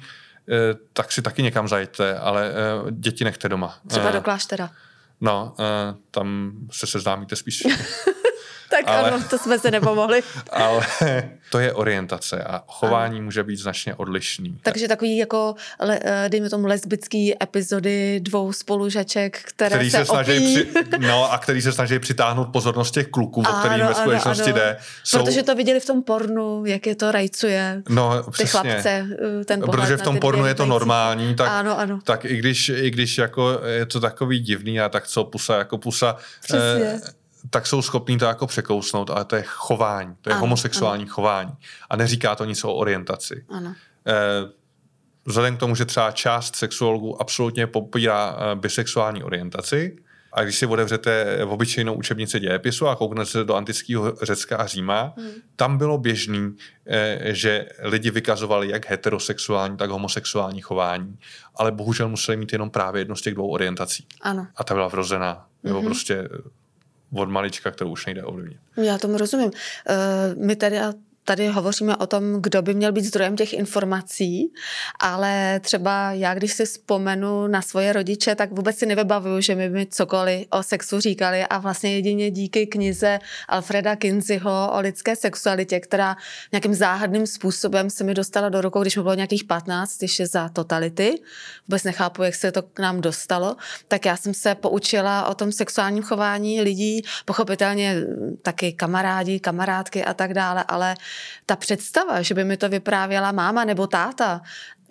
eh, 0.49 0.53
tak 0.93 1.11
si 1.11 1.21
taky 1.21 1.43
někam 1.43 1.67
zajďte, 1.67 2.17
ale 2.17 2.51
eh, 2.51 2.91
děti 2.91 3.23
nechte 3.23 3.49
doma. 3.49 3.77
Třeba 3.87 4.09
eh, 4.09 4.13
do 4.13 4.21
kláštera. 4.21 4.69
No, 5.23 5.55
tam 6.11 6.51
se 6.71 6.87
seznámíte 6.87 7.35
spíš 7.35 7.63
tak 8.71 8.87
ale, 8.87 9.11
ano, 9.11 9.23
to 9.29 9.37
jsme 9.37 9.59
se 9.59 9.71
nepomohli. 9.71 10.23
ale 10.51 10.85
to 11.51 11.59
je 11.59 11.73
orientace 11.73 12.43
a 12.43 12.63
chování 12.67 13.15
ano. 13.17 13.25
může 13.25 13.43
být 13.43 13.55
značně 13.55 13.95
odlišný. 13.95 14.57
Takže 14.63 14.87
takový 14.87 15.17
jako, 15.17 15.55
eh, 15.89 16.25
dejme 16.29 16.49
tomu, 16.49 16.67
lesbický 16.67 17.43
epizody 17.43 18.19
dvou 18.19 18.53
spolužaček, 18.53 19.39
které 19.43 19.75
který 19.75 19.91
se, 19.91 19.97
se 19.97 20.05
snaží 20.05 20.37
opí. 20.37 20.55
při, 20.55 20.83
No 20.99 21.33
a 21.33 21.37
který 21.37 21.61
se 21.61 21.71
snaží 21.71 21.99
přitáhnout 21.99 22.49
pozornost 22.49 22.91
těch 22.91 23.07
kluků, 23.07 23.41
o 23.41 23.53
kterým 23.53 23.85
ve 23.85 23.93
skutečnosti 23.93 24.43
ano. 24.43 24.53
jde. 24.53 24.77
Jsou... 25.03 25.17
Protože 25.23 25.43
to 25.43 25.55
viděli 25.55 25.79
v 25.79 25.85
tom 25.85 26.03
pornu, 26.03 26.65
jak 26.65 26.87
je 26.87 26.95
to 26.95 27.11
rajcuje. 27.11 27.83
No, 27.89 28.23
ty 28.37 28.45
chlapce, 28.45 29.07
eh, 29.41 29.45
ten 29.45 29.61
Protože 29.61 29.97
v 29.97 30.01
tom 30.01 30.19
pornu 30.19 30.45
je 30.45 30.55
to 30.55 30.65
normální, 30.65 31.35
tak, 31.35 31.49
ano, 31.51 31.79
ano. 31.79 31.99
tak 32.03 32.25
i 32.25 32.37
když, 32.37 32.69
i 32.69 32.91
když 32.91 33.17
jako 33.17 33.61
je 33.65 33.85
to 33.85 33.99
takový 33.99 34.39
divný 34.39 34.79
a 34.79 34.89
tak 34.89 35.07
co 35.07 35.23
pusa 35.23 35.57
jako 35.57 35.77
pusa, 35.77 36.15
Přesně. 36.41 36.85
Eh, 36.85 37.20
tak 37.49 37.67
jsou 37.67 37.81
schopní 37.81 38.17
to 38.17 38.25
jako 38.25 38.47
překousnout, 38.47 39.09
ale 39.09 39.25
to 39.25 39.35
je 39.35 39.43
chování, 39.45 40.15
to 40.21 40.29
je 40.29 40.33
ano, 40.33 40.41
homosexuální 40.41 41.03
ano. 41.03 41.13
chování. 41.13 41.51
A 41.89 41.95
neříká 41.95 42.35
to 42.35 42.45
nic 42.45 42.63
o 42.63 42.73
orientaci. 42.73 43.45
Ano. 43.49 43.75
Eh, 44.07 44.51
vzhledem 45.25 45.57
k 45.57 45.59
tomu, 45.59 45.75
že 45.75 45.85
třeba 45.85 46.11
část 46.11 46.55
sexuologů 46.55 47.21
absolutně 47.21 47.67
popírá 47.67 48.37
eh, 48.37 48.55
bisexuální 48.55 49.23
orientaci, 49.23 49.97
a 50.33 50.43
když 50.43 50.55
si 50.55 50.65
otevřete 50.65 51.39
v 51.45 51.51
obyčejnou 51.51 51.93
učebnici 51.93 52.39
dějepisu 52.39 52.87
a 52.87 52.95
kouknete 52.95 53.25
se 53.25 53.43
do 53.43 53.55
antického 53.55 54.15
Řecka 54.21 54.57
a 54.57 54.65
Říma, 54.65 55.13
hmm. 55.17 55.31
tam 55.55 55.77
bylo 55.77 55.97
běžný, 55.97 56.55
eh, 56.87 57.19
že 57.23 57.65
lidi 57.79 58.11
vykazovali 58.11 58.69
jak 58.69 58.89
heterosexuální, 58.89 59.77
tak 59.77 59.89
homosexuální 59.89 60.61
chování, 60.61 61.17
ale 61.55 61.71
bohužel 61.71 62.09
museli 62.09 62.37
mít 62.37 62.53
jenom 62.53 62.69
právě 62.69 63.01
jednu 63.01 63.15
z 63.15 63.21
těch 63.21 63.33
dvou 63.33 63.49
orientací. 63.49 64.05
Ano. 64.21 64.47
A 64.55 64.63
ta 64.63 64.73
byla 64.73 64.87
vrozená. 64.87 65.45
Nebo 65.63 65.81
mm-hmm. 65.81 65.85
prostě 65.85 66.29
od 67.13 67.29
malička, 67.29 67.71
kterou 67.71 67.91
už 67.91 68.05
nejde 68.05 68.23
ovlivnit. 68.23 68.57
Já 68.77 68.97
tomu 68.97 69.17
rozumím. 69.17 69.51
Uh, 69.51 70.45
my 70.45 70.55
tady 70.55 70.79
tady 71.25 71.47
hovoříme 71.47 71.95
o 71.95 72.07
tom, 72.07 72.41
kdo 72.41 72.61
by 72.61 72.73
měl 72.73 72.91
být 72.91 73.05
zdrojem 73.05 73.35
těch 73.35 73.53
informací, 73.53 74.53
ale 74.99 75.59
třeba 75.59 76.11
já, 76.11 76.33
když 76.33 76.53
si 76.53 76.65
vzpomenu 76.65 77.47
na 77.47 77.61
svoje 77.61 77.93
rodiče, 77.93 78.35
tak 78.35 78.51
vůbec 78.51 78.77
si 78.77 78.85
nevybavuju, 78.85 79.41
že 79.41 79.55
mi 79.55 79.69
by 79.69 79.85
cokoliv 79.85 80.47
o 80.49 80.63
sexu 80.63 80.99
říkali 80.99 81.45
a 81.45 81.57
vlastně 81.57 81.95
jedině 81.95 82.31
díky 82.31 82.67
knize 82.67 83.19
Alfreda 83.47 83.95
Kinseyho 83.95 84.71
o 84.73 84.79
lidské 84.79 85.15
sexualitě, 85.15 85.79
která 85.79 86.15
nějakým 86.51 86.73
záhadným 86.73 87.27
způsobem 87.27 87.89
se 87.89 88.03
mi 88.03 88.13
dostala 88.13 88.49
do 88.49 88.61
rukou, 88.61 88.81
když 88.81 88.95
mi 88.97 89.03
bylo 89.03 89.13
nějakých 89.13 89.43
15, 89.43 90.01
ještě 90.01 90.27
za 90.27 90.49
totality. 90.49 91.21
Vůbec 91.67 91.83
nechápu, 91.83 92.23
jak 92.23 92.35
se 92.35 92.51
to 92.51 92.61
k 92.61 92.79
nám 92.79 93.01
dostalo. 93.01 93.55
Tak 93.87 94.05
já 94.05 94.17
jsem 94.17 94.33
se 94.33 94.55
poučila 94.55 95.27
o 95.27 95.35
tom 95.35 95.51
sexuálním 95.51 96.03
chování 96.03 96.61
lidí, 96.61 97.01
pochopitelně 97.25 97.95
taky 98.41 98.73
kamarádi, 98.73 99.39
kamarádky 99.39 100.03
a 100.03 100.13
tak 100.13 100.33
dále, 100.33 100.63
ale 100.67 100.95
ta 101.45 101.55
představa, 101.55 102.21
že 102.21 102.33
by 102.33 102.43
mi 102.43 102.57
to 102.57 102.69
vyprávěla 102.69 103.31
máma 103.31 103.63
nebo 103.63 103.87
táta, 103.87 104.41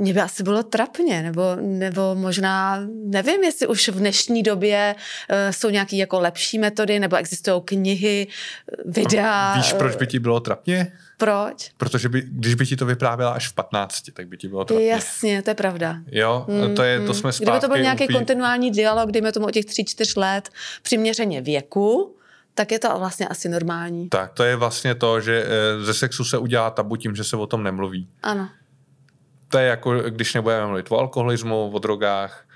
mě 0.01 0.15
by 0.15 0.21
asi 0.21 0.43
bylo 0.43 0.63
trapně, 0.63 1.23
nebo, 1.23 1.43
nebo 1.61 2.15
možná, 2.15 2.81
nevím, 3.05 3.45
jestli 3.45 3.67
už 3.67 3.89
v 3.89 3.99
dnešní 3.99 4.43
době 4.43 4.95
uh, 4.95 5.37
jsou 5.51 5.71
nějaké 5.71 5.97
jako 5.97 6.21
lepší 6.21 6.59
metody, 6.59 7.01
nebo 7.01 7.17
existují 7.17 7.63
knihy, 7.65 8.27
videa. 8.85 9.55
Víš, 9.57 9.73
proč 9.73 9.97
by 9.97 10.07
ti 10.07 10.19
bylo 10.19 10.41
trapně? 10.41 10.93
Proč? 11.17 11.71
Protože 11.77 12.09
by, 12.09 12.23
když 12.27 12.55
by 12.55 12.67
ti 12.67 12.77
to 12.77 12.87
vyprávěla 12.87 13.33
až 13.33 13.49
v 13.49 13.53
15, 13.53 14.03
tak 14.13 14.29
by 14.29 14.37
ti 14.37 14.49
bylo 14.49 14.65
trapně. 14.65 14.87
Jasně, 14.87 15.43
to 15.43 15.51
je 15.51 15.55
pravda. 15.55 15.97
Jo, 16.13 16.45
mm, 16.49 16.75
to, 16.75 16.83
je, 16.83 16.99
to 16.99 17.05
hmm. 17.05 17.15
jsme 17.15 17.33
zpátky. 17.33 17.45
Kdyby 17.45 17.61
to 17.61 17.69
byl 17.69 17.79
nějaký 17.83 18.05
upí... 18.05 18.15
kontinuální 18.15 18.71
dialog, 18.71 19.11
dejme 19.11 19.33
tomu 19.33 19.47
o 19.47 19.51
těch 19.51 19.65
3-4 19.65 20.21
let, 20.21 20.49
přiměřeně 20.83 21.41
věku, 21.41 22.17
tak 22.61 22.73
je 22.73 22.79
to 22.79 22.99
vlastně 22.99 23.29
asi 23.29 23.49
normální. 23.49 24.09
Tak, 24.09 24.33
to 24.33 24.45
je 24.45 24.57
vlastně 24.57 24.95
to, 24.95 25.21
že 25.21 25.45
eh, 25.47 25.85
ze 25.85 25.95
sexu 25.95 26.25
se 26.25 26.39
udělá 26.39 26.71
tabu 26.71 26.97
tím, 26.97 27.17
že 27.17 27.25
se 27.25 27.37
o 27.37 27.47
tom 27.47 27.63
nemluví. 27.63 28.09
Ano. 28.23 28.49
To 29.49 29.59
je 29.59 29.67
jako, 29.67 30.01
když 30.01 30.35
nebudeme 30.35 30.67
mluvit 30.67 30.93
o 30.93 30.99
alkoholismu, 30.99 31.71
o 31.71 31.79
drogách. 31.79 32.47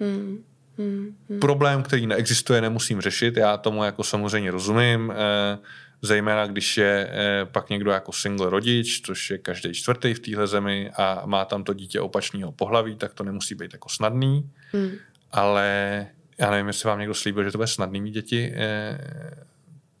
Hmm. 0.00 0.44
Hmm, 0.78 1.16
hmm. 1.28 1.40
Problém, 1.40 1.82
který 1.82 2.06
neexistuje, 2.06 2.60
nemusím 2.60 3.00
řešit. 3.00 3.36
Já 3.36 3.56
tomu 3.56 3.84
jako 3.84 4.04
samozřejmě 4.04 4.50
rozumím, 4.50 5.12
eh, 5.12 5.58
zejména 6.02 6.46
když 6.46 6.76
je 6.76 7.10
eh, 7.12 7.44
pak 7.44 7.70
někdo 7.70 7.90
jako 7.90 8.12
single 8.12 8.50
rodič, 8.50 9.00
což 9.00 9.30
je 9.30 9.38
každý 9.38 9.74
čtvrtý 9.74 10.14
v 10.14 10.20
téhle 10.20 10.46
zemi 10.46 10.90
a 10.96 11.22
má 11.26 11.44
tam 11.44 11.64
to 11.64 11.74
dítě 11.74 12.00
opačného 12.00 12.52
pohlaví, 12.52 12.96
tak 12.96 13.14
to 13.14 13.24
nemusí 13.24 13.54
být 13.54 13.72
jako 13.72 13.88
snadný. 13.88 14.50
Hmm. 14.72 14.90
Ale 15.30 16.06
já 16.38 16.50
nevím, 16.50 16.66
jestli 16.66 16.88
vám 16.88 16.98
někdo 16.98 17.14
slíbil, 17.14 17.44
že 17.44 17.52
to 17.52 17.58
bude 17.58 17.66
snadný 17.66 18.00
mít 18.00 18.10
děti, 18.10 18.54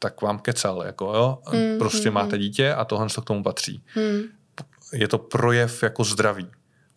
tak 0.02 0.22
vám 0.22 0.38
kecal, 0.38 0.82
jako 0.86 1.04
jo. 1.04 1.38
Mm, 1.52 1.78
prostě 1.78 2.10
mm, 2.10 2.14
máte 2.14 2.38
dítě 2.38 2.74
a 2.74 2.84
tohle 2.84 3.08
to 3.14 3.22
k 3.22 3.24
tomu 3.24 3.42
patří. 3.42 3.84
Mm. 3.96 4.22
Je 4.92 5.08
to 5.08 5.18
projev 5.18 5.82
jako 5.82 6.04
zdraví. 6.04 6.50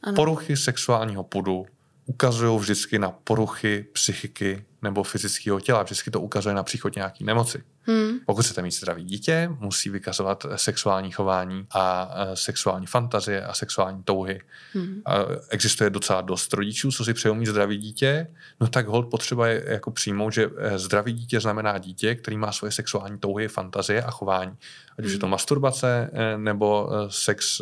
Ano. 0.04 0.16
Poruchy 0.16 0.58
sexuálního 0.58 1.24
pudu 1.24 1.66
ukazují 2.06 2.60
vždycky 2.60 3.00
na 3.00 3.12
poruchy 3.12 3.86
psychiky 3.94 4.66
nebo 4.82 5.04
fyzického 5.04 5.60
těla. 5.60 5.84
Vždycky 5.84 6.12
to 6.12 6.22
ukazuje 6.22 6.56
na 6.56 6.64
příchod 6.64 6.96
nějaký 6.96 7.24
nemoci. 7.24 7.64
Hmm. 7.88 8.20
Pokud 8.26 8.46
chcete 8.46 8.62
mít 8.62 8.72
zdravý 8.72 9.04
dítě, 9.04 9.50
musí 9.60 9.90
vykazovat 9.90 10.46
sexuální 10.56 11.12
chování 11.12 11.68
a 11.72 12.12
sexuální 12.34 12.86
fantazie 12.86 13.46
a 13.46 13.54
sexuální 13.54 14.04
touhy. 14.04 14.42
Hmm. 14.74 15.02
A 15.06 15.16
existuje 15.50 15.90
docela 15.90 16.22
dost 16.22 16.54
rodičů, 16.54 16.92
co 16.92 17.06
si 17.06 17.14
přejou 17.14 17.34
mít 17.34 17.46
zdravý 17.46 17.78
dítě, 17.78 18.28
no 18.62 18.68
tak 18.68 18.88
hold 18.88 19.10
potřeba 19.10 19.48
je 19.48 19.64
jako 19.68 19.92
přijmout, 19.92 20.34
že 20.34 20.50
eh, 20.58 20.80
zdravý 20.80 21.14
dítě 21.14 21.40
znamená 21.40 21.78
dítě, 21.78 22.16
který 22.16 22.38
má 22.38 22.52
svoje 22.52 22.72
sexuální 22.72 23.20
touhy, 23.20 23.48
fantazie 23.48 24.04
a 24.04 24.12
chování. 24.12 24.58
Ať 25.00 25.06
už 25.06 25.12
je 25.12 25.20
to 25.20 25.26
hmm. 25.26 25.32
masturbace 25.32 26.10
eh, 26.14 26.38
nebo 26.38 26.90
eh, 26.92 27.08
sex 27.10 27.62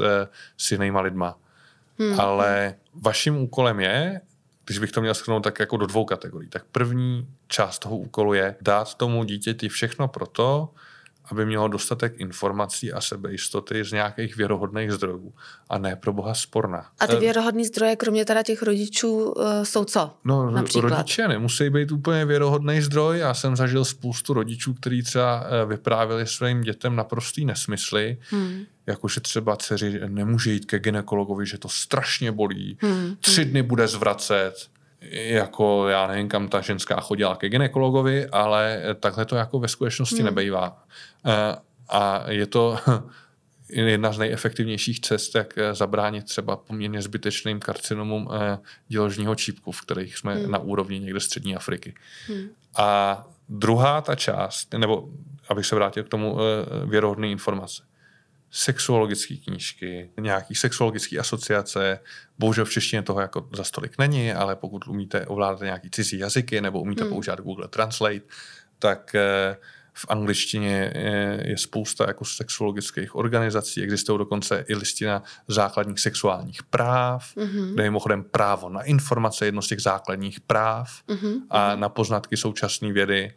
s 0.58 0.72
jinýma 0.72 1.02
lidma. 1.02 1.38
Hmm. 2.00 2.20
Ale 2.20 2.76
vaším 2.94 3.38
úkolem 3.38 3.80
je 3.80 4.22
když 4.66 4.80
bych 4.80 4.92
to 4.92 5.02
měl 5.02 5.14
schrnout 5.14 5.44
tak 5.44 5.60
jako 5.60 5.78
do 5.78 5.86
dvou 5.86 6.06
kategorií, 6.06 6.50
tak 6.50 6.64
první 6.72 7.28
část 7.48 7.80
toho 7.80 7.98
úkolu 7.98 8.34
je 8.34 8.56
dát 8.62 8.96
tomu 8.96 9.24
dítěti 9.24 9.70
všechno 9.70 10.08
proto, 10.08 10.70
aby 11.32 11.46
mělo 11.46 11.68
dostatek 11.68 12.14
informací 12.20 12.94
a 12.94 13.02
sebejistoty 13.02 13.84
z 13.86 13.92
nějakých 13.92 14.38
věrohodných 14.38 14.92
zdrojů 14.92 15.34
a 15.70 15.78
ne 15.78 15.96
pro 15.96 16.14
boha 16.14 16.34
sporná. 16.34 16.86
A 17.00 17.08
ty 17.08 17.16
Eh, 17.16 17.20
věrohodný 17.20 17.66
zdroje, 17.66 17.96
kromě 17.96 18.26
teda 18.26 18.44
těch 18.44 18.64
rodičů, 18.64 19.32
uh, 19.32 19.44
jsou 19.64 19.86
co? 19.86 20.12
No, 20.24 20.52
například? 20.52 20.90
rodiče 20.90 21.28
nemusí 21.28 21.70
být 21.70 21.92
úplně 21.92 22.26
věrohodný 22.26 22.82
zdroj. 22.82 23.20
Já 23.20 23.34
jsem 23.34 23.56
zažil 23.56 23.86
spoustu 23.86 24.34
rodičů, 24.34 24.74
kteří 24.74 25.04
třeba 25.04 25.44
eh, 25.46 25.66
vyprávěli 25.66 26.28
svým 26.28 26.62
dětem 26.62 26.96
naprostý 26.96 27.46
nesmysly, 27.46 28.18
Hmm. 28.30 28.60
jakože 28.88 29.22
třeba 29.22 29.56
dceři 29.56 30.02
nemůže 30.08 30.52
jít 30.52 30.66
ke 30.66 30.80
ginekologovi, 30.80 31.46
že 31.46 31.58
to 31.58 31.70
strašně 31.70 32.32
bolí, 32.32 32.78
Hmm. 32.82 33.16
tři 33.20 33.46
dny 33.46 33.62
bude 33.64 33.88
zvracet, 33.88 34.54
jako 35.12 35.88
já 35.88 36.08
nevím, 36.08 36.30
kam 36.30 36.48
ta 36.48 36.62
ženská 36.62 37.00
chodila 37.02 37.36
ke 37.36 37.50
ginekologovi, 37.50 38.28
ale 38.28 38.82
takhle 39.00 39.26
to 39.26 39.36
jako 39.36 39.60
ve 39.60 39.68
skutečnosti 39.68 40.16
Hmm. 40.16 40.26
nebejvá. 40.26 40.84
Eh, 41.26 41.56
A 41.90 42.32
je 42.32 42.48
to 42.48 42.78
jedna 43.70 44.12
z 44.12 44.18
nejefektivnějších 44.18 45.00
cest, 45.02 45.36
jak 45.36 45.58
eh, 45.58 45.74
zabránit 45.74 46.26
třeba 46.26 46.56
poměrně 46.56 47.02
zbytečným 47.02 47.60
karcinomům 47.60 48.30
eh, 48.34 48.58
děložního 48.88 49.36
čípku, 49.36 49.72
v 49.72 49.82
kterých 49.82 50.18
jsme 50.18 50.36
Hmm. 50.36 50.52
na 50.52 50.60
úrovni 50.60 51.00
někde 51.00 51.20
střední 51.20 51.56
Afriky. 51.56 51.94
Hmm. 52.28 52.48
A 52.78 53.28
druhá 53.50 54.02
ta 54.02 54.16
část, 54.16 54.74
nebo 54.74 55.10
abych 55.50 55.66
se 55.66 55.76
vrátil 55.76 56.04
k 56.04 56.10
tomu 56.10 56.38
věrohodné 56.86 57.28
informace. 57.28 57.84
Sexuologické 58.56 59.36
knížky, 59.36 60.10
nějaký 60.20 60.56
sexuologické 60.56 61.18
asociace, 61.18 62.00
bohužel 62.40 62.66
v 62.66 62.70
češtině 62.70 63.02
toho 63.04 63.22
jako 63.22 63.50
za 63.56 63.64
stolik 63.64 63.98
není, 63.98 64.34
ale 64.34 64.56
pokud 64.56 64.88
umíte 64.88 65.26
ovládat 65.26 65.62
nějaký 65.62 65.90
cizí 65.90 66.18
jazyky 66.20 66.62
nebo 66.62 66.82
umíte 66.82 67.04
Hmm. 67.04 67.12
používat 67.14 67.40
Google 67.40 67.68
Translate, 67.68 68.20
tak 68.80 69.16
eh, 69.16 69.58
v 69.94 70.06
angličtině 70.10 70.92
eh, 70.96 71.50
je 71.50 71.58
spousta 71.58 72.06
jako 72.08 72.26
sexuologických 72.26 73.16
organizací, 73.16 73.84
existují 73.84 74.18
dokonce 74.20 74.66
i 74.68 74.76
listina 74.76 75.24
základních 75.48 76.00
sexuálních 76.00 76.64
práv, 76.64 77.36
Mhm. 77.36 77.74
kde 77.74 77.84
je 77.84 77.90
mimochodem 77.90 78.24
právo 78.24 78.70
na 78.70 78.82
informace, 78.82 79.46
jedno 79.46 79.62
z 79.62 79.68
těch 79.68 79.82
základních 79.82 80.40
práv 80.40 80.90
Mhm. 81.08 81.34
a 81.50 81.76
na 81.76 81.90
poznatky 81.90 82.38
současné 82.38 82.92
vědy. 82.94 83.34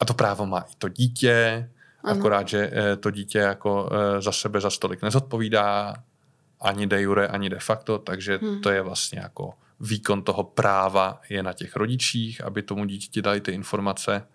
A 0.00 0.04
to 0.04 0.14
právo 0.14 0.46
má 0.46 0.60
i 0.60 0.72
to 0.78 0.88
dítě, 0.88 1.70
Ano. 2.04 2.18
akorát, 2.18 2.48
že 2.48 2.70
eh, 2.72 2.96
to 2.96 3.10
dítě 3.10 3.38
jako 3.38 3.90
eh, 3.92 4.22
za 4.22 4.32
sebe 4.32 4.60
za 4.60 4.70
stolik 4.70 5.02
nezodpovídá, 5.02 5.94
ani 6.60 6.86
de 6.86 7.02
jure, 7.02 7.26
ani 7.28 7.50
de 7.50 7.58
facto, 7.58 7.98
takže 7.98 8.38
Hmm. 8.42 8.60
to 8.60 8.70
je 8.70 8.82
vlastně 8.82 9.18
jako 9.18 9.52
výkon 9.80 10.22
toho 10.22 10.44
práva 10.44 11.20
je 11.30 11.42
na 11.42 11.52
těch 11.52 11.76
rodičích, 11.76 12.44
aby 12.44 12.62
tomu 12.62 12.84
dítěti 12.84 13.22
dali 13.22 13.40
ty 13.40 13.52
informace. 13.52 14.26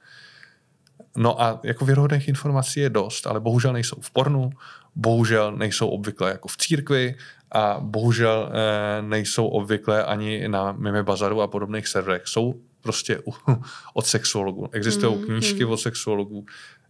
No 1.17 1.41
a 1.41 1.59
jako 1.63 1.85
věrohodných 1.85 2.27
informací 2.27 2.79
je 2.79 2.89
dost, 2.89 3.27
ale 3.27 3.39
bohužel 3.39 3.73
nejsou 3.73 3.95
v 4.01 4.11
pornu, 4.11 4.49
bohužel 4.95 5.51
nejsou 5.51 5.87
obvykle 5.87 6.29
jako 6.31 6.47
v 6.47 6.57
církvi 6.57 7.15
a 7.51 7.77
bohužel 7.79 8.51
eh, 8.51 9.01
nejsou 9.01 9.47
obvykle 9.47 10.03
ani 10.03 10.47
na 10.47 10.71
Mime 10.71 11.03
Bazaru 11.03 11.41
a 11.41 11.47
podobných 11.47 11.87
serverech. 11.87 12.21
Jsou 12.25 12.53
prostě 12.81 13.19
u, 13.27 13.33
od 13.93 14.05
sexuologů. 14.05 14.69
Existují 14.71 15.15
Hmm, 15.15 15.25
knížky 15.25 15.63
hmm. 15.63 15.73
od 15.73 15.77
sexuologů. 15.77 16.45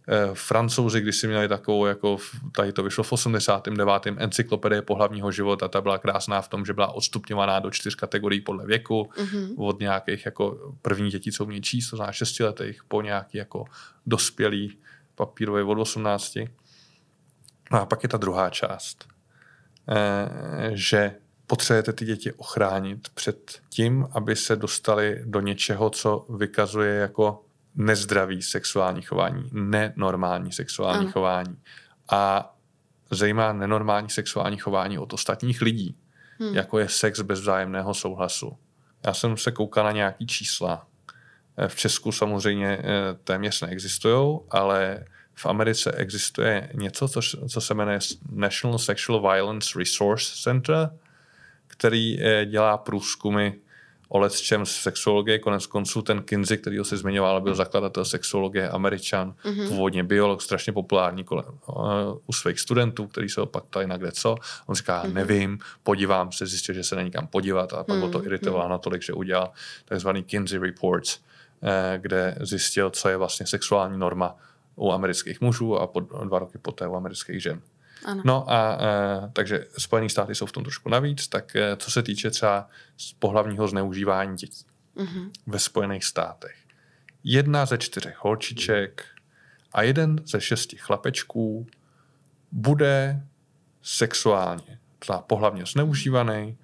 Eh, 0.08 0.30
Francouzi, 0.34 1.00
když 1.00 1.16
si 1.16 1.26
měli 1.26 1.48
takovou, 1.48 1.86
jako 1.86 2.16
tady 2.52 2.72
to 2.72 2.82
vyšlo 2.82 3.04
v 3.04 3.12
89. 3.12 4.16
encyklopedie 4.18 4.82
pohlavního 4.82 5.32
života, 5.32 5.68
ta 5.68 5.80
byla 5.80 5.98
krásná 5.98 6.42
v 6.42 6.48
tom, 6.48 6.64
že 6.64 6.72
byla 6.72 6.92
odstupňovaná 6.92 7.60
do 7.60 7.70
čtyř 7.70 7.94
kategorií 7.94 8.40
podle 8.40 8.66
věku 8.66 9.10
Mhm. 9.18 9.54
od 9.58 9.80
nějakých 9.80 10.26
jako 10.26 10.72
první 10.82 11.10
dětí, 11.10 11.32
co 11.32 11.44
umějí 11.44 11.62
číst, 11.62 11.90
to 11.90 11.96
znamená 11.96 12.12
šestiletých, 12.12 12.84
po 12.88 13.02
nějaký 13.02 13.38
jako 13.38 13.64
dospělý 14.06 14.78
papírový 15.14 15.62
od 15.62 15.78
18. 15.78 16.48
No 17.72 17.80
a 17.80 17.86
pak 17.86 18.02
je 18.02 18.08
ta 18.08 18.16
druhá 18.16 18.50
část, 18.50 19.08
eh, 19.88 20.70
že 20.72 21.14
potřebujete 21.46 21.92
ty 21.92 22.04
děti 22.04 22.32
ochránit 22.32 23.08
před 23.14 23.60
tím, 23.68 24.06
aby 24.12 24.36
se 24.36 24.56
dostali 24.56 25.22
do 25.24 25.40
něčeho, 25.40 25.90
co 25.90 26.26
vykazuje 26.36 26.94
jako 26.94 27.44
nezdravý 27.74 28.42
sexuální 28.42 29.02
chování, 29.02 29.50
nenormální 29.52 30.52
sexuální 30.52 30.98
Ano. 31.00 31.12
chování. 31.12 31.56
A 32.10 32.54
zajímá 33.10 33.52
nenormální 33.52 34.10
sexuální 34.10 34.58
chování 34.58 34.98
od 34.98 35.12
ostatních 35.12 35.62
lidí, 35.62 35.96
Hmm. 36.38 36.48
hmm. 36.48 36.56
jako 36.56 36.78
je 36.78 36.88
sex 36.88 37.20
bez 37.20 37.40
vzájemného 37.40 37.94
souhlasu. 37.94 38.56
Já 39.06 39.14
jsem 39.14 39.36
se 39.36 39.50
koukal 39.52 39.84
na 39.84 39.92
nějaký 39.92 40.26
čísla. 40.26 40.86
Eh, 41.56 41.68
V 41.68 41.74
Česku 41.76 42.12
samozřejmě 42.12 42.78
eh, 42.78 42.82
téměř 43.24 43.62
neexistují, 43.62 44.38
ale 44.50 45.04
v 45.34 45.46
Americe 45.46 45.92
existuje 45.92 46.70
něco, 46.74 47.08
co, 47.08 47.20
co 47.48 47.60
se 47.60 47.74
jmenuje 47.74 47.98
National 48.30 48.78
Sexual 48.78 49.20
Violence 49.32 49.78
Resource 49.78 50.32
Center, 50.42 50.90
který 51.66 52.22
eh, 52.22 52.46
dělá 52.46 52.78
průzkumy 52.78 53.50
o 54.14 54.18
letčem 54.18 54.66
z 54.66 54.70
sexuologie. 54.70 55.38
Konec 55.38 55.66
konců 55.66 56.02
ten 56.02 56.22
Kinsey, 56.22 56.58
který 56.58 56.78
ho 56.78 56.84
si 56.84 56.96
zmiňoval, 56.96 57.40
byl 57.40 57.54
zakladatel 57.54 58.04
sexuologie, 58.04 58.68
američan, 58.68 59.34
Mhm. 59.44 59.54
mm-hmm. 59.54 59.68
původně 59.68 60.04
biolog, 60.04 60.42
strašně 60.42 60.72
populární 60.72 61.24
kolem, 61.24 61.44
uh, 61.66 61.74
u 62.26 62.32
svých 62.32 62.60
studentů, 62.60 63.06
který 63.06 63.28
se 63.28 63.40
ho 63.40 63.46
pak 63.46 63.64
na 63.86 63.96
kde 63.96 64.12
co. 64.12 64.36
On 64.66 64.74
říká, 64.74 65.02
Mhm. 65.02 65.10
mm-hmm. 65.10 65.14
nevím, 65.14 65.58
podívám 65.82 66.32
se, 66.32 66.46
zjistil, 66.46 66.74
že 66.74 66.84
se 66.84 66.96
není 66.96 67.10
kam 67.10 67.26
podívat 67.26 67.72
a 67.72 67.76
pak 67.84 67.96
mm-hmm. 67.96 68.00
ho 68.00 68.08
to 68.08 68.18
Mhm, 68.18 68.26
iritovalo 68.26 68.68
natolik, 68.68 69.02
že 69.02 69.12
udělal 69.12 69.50
takzvaný 69.84 70.22
Kinsey 70.24 70.58
Reports, 70.58 71.18
eh, 71.62 71.98
kde 72.02 72.34
zjistil, 72.40 72.90
co 72.90 73.08
je 73.08 73.16
vlastně 73.16 73.46
sexuální 73.46 73.98
norma 73.98 74.36
u 74.76 74.92
amerických 74.92 75.40
mužů 75.40 75.76
a 75.78 75.86
po, 75.86 76.00
dva 76.00 76.38
roky 76.38 76.58
poté 76.58 76.86
u 76.86 76.94
amerických 76.96 77.42
žen. 77.42 77.60
Ano. 78.04 78.22
No 78.24 78.50
a 78.52 78.78
e, 78.80 79.30
takže 79.32 79.66
Spojené 79.78 80.08
státy 80.08 80.34
jsou 80.34 80.46
v 80.46 80.52
tom 80.52 80.62
trošku 80.62 80.88
navíc, 80.88 81.28
tak 81.28 81.56
e, 81.56 81.76
co 81.76 81.90
se 81.90 82.02
týče 82.02 82.30
třeba 82.30 82.68
z 82.96 83.12
pohlavního 83.12 83.68
zneužívání 83.68 84.36
dětí 84.36 84.64
Mhm. 84.96 85.30
ve 85.46 85.58
Spojených 85.58 86.04
státech. 86.04 86.56
Jedna 87.24 87.66
ze 87.66 87.78
čtyřech 87.78 88.16
holčiček 88.24 89.04
a 89.72 89.82
jeden 89.82 90.20
ze 90.26 90.40
šesti 90.40 90.76
chlapečků 90.76 91.66
bude 92.52 93.22
sexuálně, 93.82 94.78
znamená 95.06 95.22
pohlavně 95.22 95.66
zneužívaný, 95.66 96.58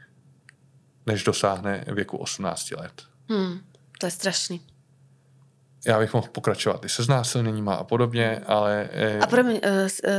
než 1.06 1.24
dosáhne 1.24 1.84
věku 1.92 2.16
18 2.16 2.70
let. 2.70 3.02
Hmm. 3.28 3.60
To 3.98 4.06
je 4.06 4.10
strašný. 4.10 4.60
Já 5.86 5.98
bych 5.98 6.14
mohl 6.14 6.28
pokračovat 6.32 6.84
i 6.84 6.88
se 6.88 7.02
znásilněníma 7.02 7.74
a 7.74 7.84
podobně, 7.84 8.40
ale... 8.46 8.88
e, 8.92 9.18
A 9.18 9.26
promiň, 9.26 9.56
uh, 9.64 9.70
uh, 9.72 10.10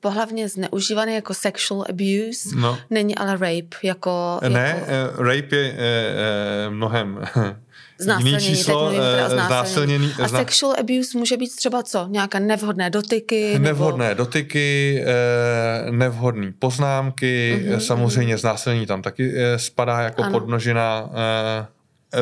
pohlavně 0.00 0.48
zneužívaný 0.48 1.14
jako 1.14 1.34
sexual 1.34 1.84
abuse, 1.90 2.48
no, 2.56 2.78
není 2.90 3.14
ale 3.16 3.32
rape 3.32 3.76
jako... 3.82 4.40
Ne, 4.48 4.76
jako 4.78 4.90
jako... 4.92 5.22
rape 5.22 5.56
je 5.56 5.74
eh, 5.78 6.70
mnohem 6.70 7.20
znásilnění, 7.98 8.30
jiný 8.44 8.56
číslo, 8.56 8.88
teď 8.90 8.98
mluvím 8.98 9.00
o 9.20 9.26
eh, 9.26 9.28
znásilnění. 9.30 10.12
A 10.22 10.26
zna- 10.28 10.38
sexual 10.38 10.74
abuse 10.80 11.18
může 11.18 11.36
být 11.36 11.56
třeba 11.56 11.82
co? 11.82 12.06
Nějaké 12.10 12.40
nevhodné 12.40 12.90
dotyky? 12.90 13.58
Nevhodné 13.58 14.14
dotyky, 14.14 15.00
eh, 15.06 15.90
nevhodné 15.90 16.52
poznámky, 16.58 17.60
Mhm, 17.62 17.72
mm-hmm, 17.74 17.78
samozřejmě 17.78 18.38
znásilnění 18.38 18.86
tam 18.86 19.02
taky 19.02 19.32
eh, 19.36 19.58
spadá 19.58 20.00
jako 20.00 20.22
Ano. 20.22 20.40
podnožina, 20.40 21.10
eh, 21.12 21.66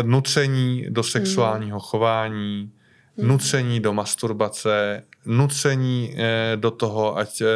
nucení 0.02 0.86
do 0.88 1.02
sexuálního 1.02 1.80
chování, 1.80 2.70
Mhm. 3.16 3.28
nucení 3.28 3.80
do 3.80 3.92
masturbace, 3.92 5.04
nucení 5.26 6.14
eh, 6.16 6.52
do 6.56 6.70
toho, 6.70 7.18
ať 7.18 7.40
eh, 7.40 7.46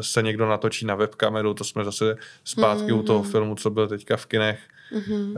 se 0.00 0.22
někdo 0.22 0.48
natočí 0.48 0.86
na 0.86 0.94
webkameru, 0.94 1.54
to 1.54 1.64
jsme 1.64 1.84
zase 1.84 2.16
zpátky 2.44 2.92
u 2.92 3.02
toho 3.02 3.22
Mhm. 3.22 3.30
filmu, 3.30 3.54
co 3.54 3.70
byl 3.70 3.88
teďka 3.88 4.16
v 4.16 4.26
kinech, 4.26 4.60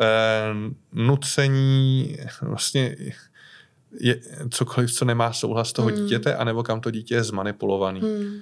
eh, 0.00 0.54
nucení 0.92 2.16
vlastně 2.42 2.96
je 4.00 4.20
cokoliv, 4.50 4.92
co 4.92 5.04
nemá 5.04 5.32
souhlas 5.32 5.72
toho 5.72 5.88
Hmm. 5.88 5.96
dítěte, 6.04 6.34
anebo 6.36 6.62
kam 6.62 6.80
to 6.80 6.90
dítě 6.90 7.14
je 7.14 7.24
zmanipulovaný. 7.24 8.00
Hmm. 8.00 8.40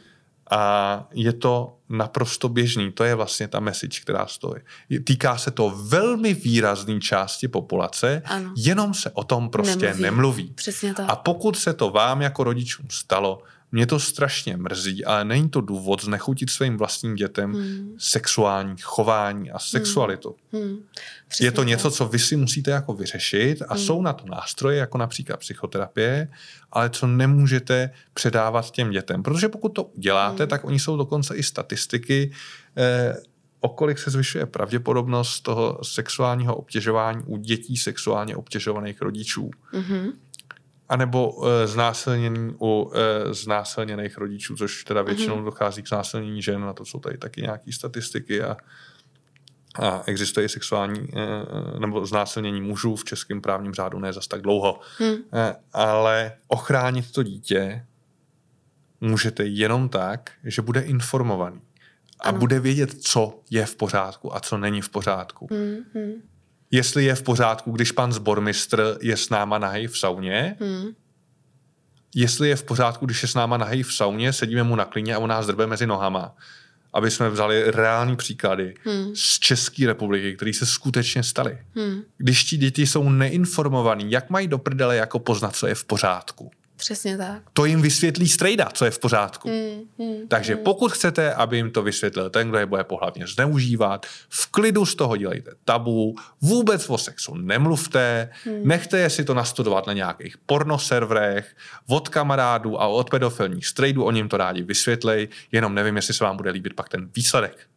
A 0.51 1.07
je 1.13 1.33
to 1.33 1.77
naprosto 1.89 2.49
běžný. 2.49 2.93
To 2.93 3.05
je 3.05 3.15
vlastně 3.15 3.49
ta 3.49 3.61
message, 3.61 4.01
která 4.01 4.27
stojí. 4.27 4.63
Týká 5.05 5.39
se 5.39 5.51
to 5.51 5.71
velmi 5.83 6.35
výrazné 6.35 7.01
části 7.01 7.49
populace, 7.49 8.23
Ano. 8.25 8.53
jenom 8.57 8.95
se 8.95 9.11
o 9.11 9.25
tom 9.25 9.51
prostě 9.51 9.71
Nemluví. 9.87 10.03
nemluví. 10.03 10.43
nemluví. 10.43 10.53
Přesně 10.55 10.95
tak. 10.95 11.07
A 11.09 11.17
pokud 11.17 11.59
se 11.59 11.73
to 11.75 11.91
vám 11.91 12.23
jako 12.23 12.45
rodičům 12.45 12.87
stalo, 12.91 13.43
mě 13.73 13.87
to 13.87 14.01
strašně 14.01 14.57
mrzí, 14.57 15.05
ale 15.05 15.25
není 15.25 15.49
to 15.51 15.61
důvod 15.61 16.05
znechutit 16.05 16.51
svým 16.51 16.77
vlastním 16.77 17.15
dětem 17.15 17.53
Hmm. 17.53 17.95
sexuální 17.99 18.75
chování 18.83 19.51
a 19.51 19.59
sexualitu. 19.59 20.37
Hmm. 20.53 20.77
Přesně 21.29 21.47
Je 21.47 21.53
to 21.53 21.65
něco, 21.65 21.91
co 21.91 22.09
vy 22.09 22.19
si 22.19 22.37
musíte 22.37 22.71
jako 22.71 22.93
vyřešit 22.93 23.63
a 23.69 23.75
Hmm. 23.75 23.85
jsou 23.85 24.03
na 24.03 24.13
to 24.13 24.27
nástroje, 24.27 24.79
jako 24.79 24.99
například 24.99 25.37
psychoterapie, 25.37 26.29
ale 26.73 26.91
co 26.91 27.07
nemůžete 27.07 27.91
předávat 28.15 28.71
těm 28.71 28.91
dětem. 28.91 29.23
Protože 29.23 29.49
pokud 29.49 29.69
to 29.69 29.85
uděláte, 29.85 30.43
Hmm. 30.43 30.51
tak 30.51 30.65
oni 30.65 30.79
jsou 30.79 30.97
dokonce 30.97 31.37
i 31.37 31.43
statistiky, 31.43 32.31
eh, 32.77 33.17
o 33.61 33.69
kolik 33.69 33.99
se 33.99 34.11
zvyšuje 34.11 34.47
pravděpodobnost 34.47 35.41
toho 35.41 35.79
sexuálního 35.83 36.57
obtěžování 36.57 37.23
u 37.27 37.37
dětí 37.37 37.77
sexuálně 37.77 38.37
obtěžovaných 38.37 39.03
rodičů. 39.03 39.51
Mhm. 39.73 40.11
Anebo 40.89 41.31
uh, 41.31 41.47
znásilnění 41.65 42.55
u 42.61 42.83
uh, 42.83 42.93
znásilněných 43.33 44.19
rodičů, 44.19 44.57
což 44.57 44.85
teda 44.85 45.03
většinou 45.03 45.37
mm-hmm. 45.37 45.45
dochází 45.45 45.83
k 45.83 45.89
znásilnění 45.89 46.43
žen, 46.43 46.61
na 46.61 46.73
to 46.73 46.85
jsou 46.85 47.01
tady 47.01 47.19
taky 47.19 47.43
nějaké 47.43 47.73
statistiky 47.73 48.43
a, 48.43 48.57
a 49.81 50.03
existuje 50.07 50.47
i 50.47 50.49
sexuální 50.49 51.01
uh, 51.01 51.81
nebo 51.81 52.07
znásilnění 52.07 52.61
mužů 52.61 52.97
v 52.97 53.05
českém 53.05 53.41
právním 53.41 53.75
řádu 53.75 53.99
ne 53.99 54.13
zas 54.13 54.27
tak 54.27 54.43
dlouho. 54.43 54.81
Mm. 55.01 55.11
Uh, 55.11 55.19
ale 55.73 56.33
ochránit 56.49 57.13
to 57.13 57.23
dítě 57.23 57.87
můžete 59.01 59.45
jenom 59.45 59.89
tak, 59.89 60.31
že 60.45 60.63
bude 60.63 60.81
informovaný 60.81 61.61
a 62.21 62.29
ano. 62.29 62.39
bude 62.39 62.61
vědět, 62.61 63.03
co 63.03 63.41
je 63.51 63.67
v 63.67 63.77
pořádku 63.77 64.37
a 64.37 64.41
co 64.41 64.59
není 64.59 64.83
v 64.83 64.89
pořádku. 64.89 65.47
Mm-hmm. 65.47 66.21
Jestli 66.71 67.05
je 67.05 67.15
v 67.15 67.23
pořádku, 67.23 67.71
když 67.71 67.93
pan 67.93 68.13
zbormistr 68.13 68.99
je 69.01 69.17
s 69.17 69.31
náma 69.31 69.59
nahej 69.59 69.87
v 69.87 69.99
sauně, 69.99 70.57
mm. 70.61 70.87
jestli 72.15 72.49
je 72.49 72.57
v 72.57 72.63
pořádku, 72.63 73.07
když 73.07 73.23
je 73.23 73.29
s 73.29 73.35
náma 73.35 73.57
nahej 73.57 73.83
v 73.83 73.93
sauně, 73.93 74.33
sedíme 74.33 74.63
mu 74.63 74.77
na 74.77 74.85
klině 74.85 75.15
a 75.15 75.19
on 75.19 75.31
nás 75.31 75.47
drbe 75.47 75.67
mezi 75.67 75.87
nohama. 75.87 76.35
Aby 76.93 77.11
jsme 77.11 77.31
vzali 77.31 77.71
reální 77.71 78.17
příklady 78.17 78.75
hmm. 78.85 79.17
z 79.17 79.39
České 79.39 79.87
republiky, 79.87 80.37
které 80.37 80.53
se 80.53 80.67
skutečně 80.67 81.23
staly. 81.23 81.59
Hmm. 81.75 82.03
Když 82.17 82.45
ti 82.45 82.57
děti 82.57 82.87
jsou 82.87 83.11
neinformovaní, 83.11 84.11
jak 84.11 84.31
mají 84.31 84.49
do 84.49 84.59
prdele 84.59 84.97
jako 84.97 85.19
poznat, 85.19 85.57
co 85.57 85.67
je 85.67 85.75
v 85.75 85.85
pořádku? 85.85 86.51
Přesně 86.79 87.17
tak. 87.17 87.43
To 87.53 87.65
jim 87.65 87.83
vysvětlí 87.83 88.29
strejda, 88.29 88.69
co 88.73 88.85
je 88.85 88.91
v 88.91 88.99
pořádku. 88.99 89.49
Mm, 89.49 90.07
mm, 90.07 90.29
Takže 90.29 90.55
mm. 90.55 90.65
pokud 90.65 90.93
chcete, 90.93 91.35
aby 91.35 91.57
jim 91.57 91.71
to 91.71 91.83
vysvětlil 91.83 92.31
ten, 92.31 92.49
kdo 92.49 92.59
je 92.59 92.67
bude 92.67 92.85
pohlavně 92.85 93.27
zneužívat, 93.27 94.07
v 94.29 94.47
klidu 94.47 94.87
z 94.87 94.95
toho 94.95 95.17
dělejte 95.17 95.51
tabu, 95.65 96.15
vůbec 96.41 96.91
o 96.91 96.99
sexu 96.99 97.35
nemluvte, 97.35 98.31
mm. 98.47 98.69
nechte 98.69 98.99
je 98.99 99.11
si 99.11 99.25
to 99.25 99.35
nastudovat 99.35 99.87
na 99.87 99.93
nějakých 99.93 100.39
pornoserverech, 100.39 101.57
od 101.89 102.09
kamarádů 102.09 102.81
a 102.81 102.87
od 102.87 103.11
pedofilních 103.11 103.67
strejdů, 103.67 104.05
oni 104.05 104.19
jim 104.19 104.29
to 104.29 104.37
rádi 104.37 104.63
vysvětlej, 104.63 105.29
jenom 105.53 105.75
nevím, 105.75 105.97
jestli 105.97 106.15
se 106.15 106.25
vám 106.25 106.37
bude 106.37 106.51
líbit 106.51 106.75
pak 106.75 106.89
ten 106.89 107.11
výsledek. 107.17 107.69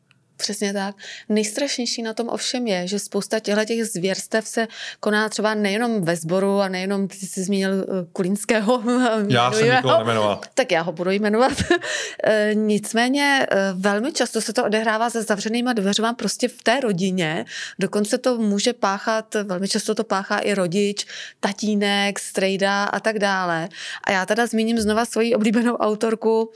Přesně 0.42 0.74
tak. 0.74 0.96
Nejstrašnější 1.30 2.02
na 2.02 2.14
tom 2.14 2.30
ovšem 2.30 2.68
je, 2.68 2.88
že 2.88 3.00
spousta 3.00 3.40
těchto 3.40 3.66
těch 3.66 3.86
zvěrstev 3.86 4.48
se 4.48 4.68
koná 5.00 5.30
třeba 5.30 5.54
nejenom 5.54 6.02
ve 6.02 6.16
sboru 6.16 6.60
a 6.60 6.68
nejenom, 6.68 7.08
ty 7.08 7.16
jsi 7.16 7.44
zmínil 7.44 7.72
eh, 7.72 7.86
Kulínského. 8.14 8.84
Já 9.28 9.52
jsem 9.52 9.76
nikoho 9.76 9.98
nemenoval. 10.00 10.42
Tak 10.54 10.72
já 10.72 10.82
ho 10.82 10.92
budu 10.92 11.12
jmenovat. 11.12 11.52
Eh, 12.24 12.52
nicméně 12.54 13.48
eh, 13.52 13.74
velmi 13.74 14.12
často 14.12 14.42
se 14.42 14.54
to 14.54 14.66
odehrává 14.66 15.10
za 15.10 15.22
zavřenýma 15.22 15.74
dveřma 15.74 16.14
prostě 16.14 16.48
v 16.48 16.64
té 16.64 16.80
rodině. 16.80 17.46
Dokonce 17.80 18.18
to 18.18 18.38
může 18.38 18.74
páchat, 18.74 19.36
velmi 19.44 19.68
často 19.68 19.96
to 19.96 20.04
páchá 20.04 20.38
i 20.38 20.54
rodič, 20.54 21.06
tatínek, 21.40 22.20
strejda 22.20 22.84
a 22.84 23.00
tak 23.00 23.20
dále. 23.20 23.70
A 24.04 24.12
já 24.12 24.26
teda 24.26 24.48
zmíním 24.48 24.80
znova 24.80 25.06
svoji 25.06 25.36
oblíbenou 25.36 25.76
autorku 25.76 26.52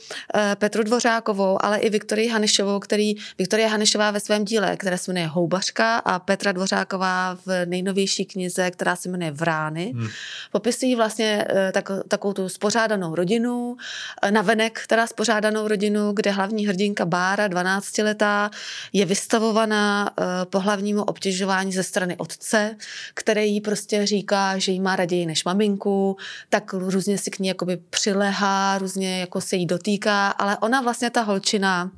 Petru 0.56 0.84
Dvořákovou, 0.84 1.58
ale 1.62 1.80
i 1.80 1.90
Viktorii 1.90 2.28
Hanišovou, 2.28 2.80
který 2.80 3.16
Viktoria 3.38 3.68
Hanešová 3.76 4.12
ve 4.12 4.20
svém 4.20 4.46
díle, 4.46 4.78
které 4.78 4.98
se 4.98 5.12
jmenuje 5.12 5.28
Houbařka 5.28 5.98
a 5.98 6.20
Petra 6.20 6.52
Dvořáková 6.52 7.38
v 7.46 7.66
nejnovější 7.66 8.26
knize, 8.26 8.72
která 8.72 8.96
se 8.96 9.10
jmenuje 9.10 9.32
Vrány. 9.32 9.94
Hmm. 9.96 10.08
Popisují 10.52 10.96
vlastně 10.96 11.46
eh, 11.50 11.72
tak, 11.72 11.90
takovou 12.08 12.34
tu 12.34 12.50
spořádanou 12.50 13.16
rodinu, 13.16 13.78
eh, 14.22 14.32
na 14.32 14.42
venek 14.42 14.88
teda 14.88 15.08
spořádanou 15.08 15.68
rodinu, 15.68 16.12
kde 16.12 16.32
hlavní 16.32 16.68
hrdinka 16.68 17.06
Bára, 17.06 17.48
12-letá, 17.48 18.50
je 18.94 19.06
vystavovaná 19.06 20.10
eh, 20.20 20.24
pohlavnímu 20.46 21.04
obtěžování 21.04 21.74
ze 21.74 21.84
strany 21.84 22.18
otce, 22.18 22.76
který 23.14 23.54
jí 23.54 23.62
prostě 23.62 24.06
říká, 24.06 24.58
že 24.58 24.72
jí 24.72 24.80
má 24.80 24.96
raději 24.96 25.26
než 25.26 25.44
maminku, 25.44 26.18
tak 26.50 26.74
různě 26.74 27.18
si 27.18 27.32
k 27.32 27.40
ní 27.40 27.48
jakoby 27.48 27.78
přilehá, 27.90 28.78
různě 28.78 29.20
jako 29.20 29.42
se 29.42 29.56
jí 29.56 29.66
dotýká, 29.66 30.30
ale 30.30 30.58
ona 30.58 30.82
vlastně 30.82 31.10
ta 31.10 31.22
holčina 31.22 31.92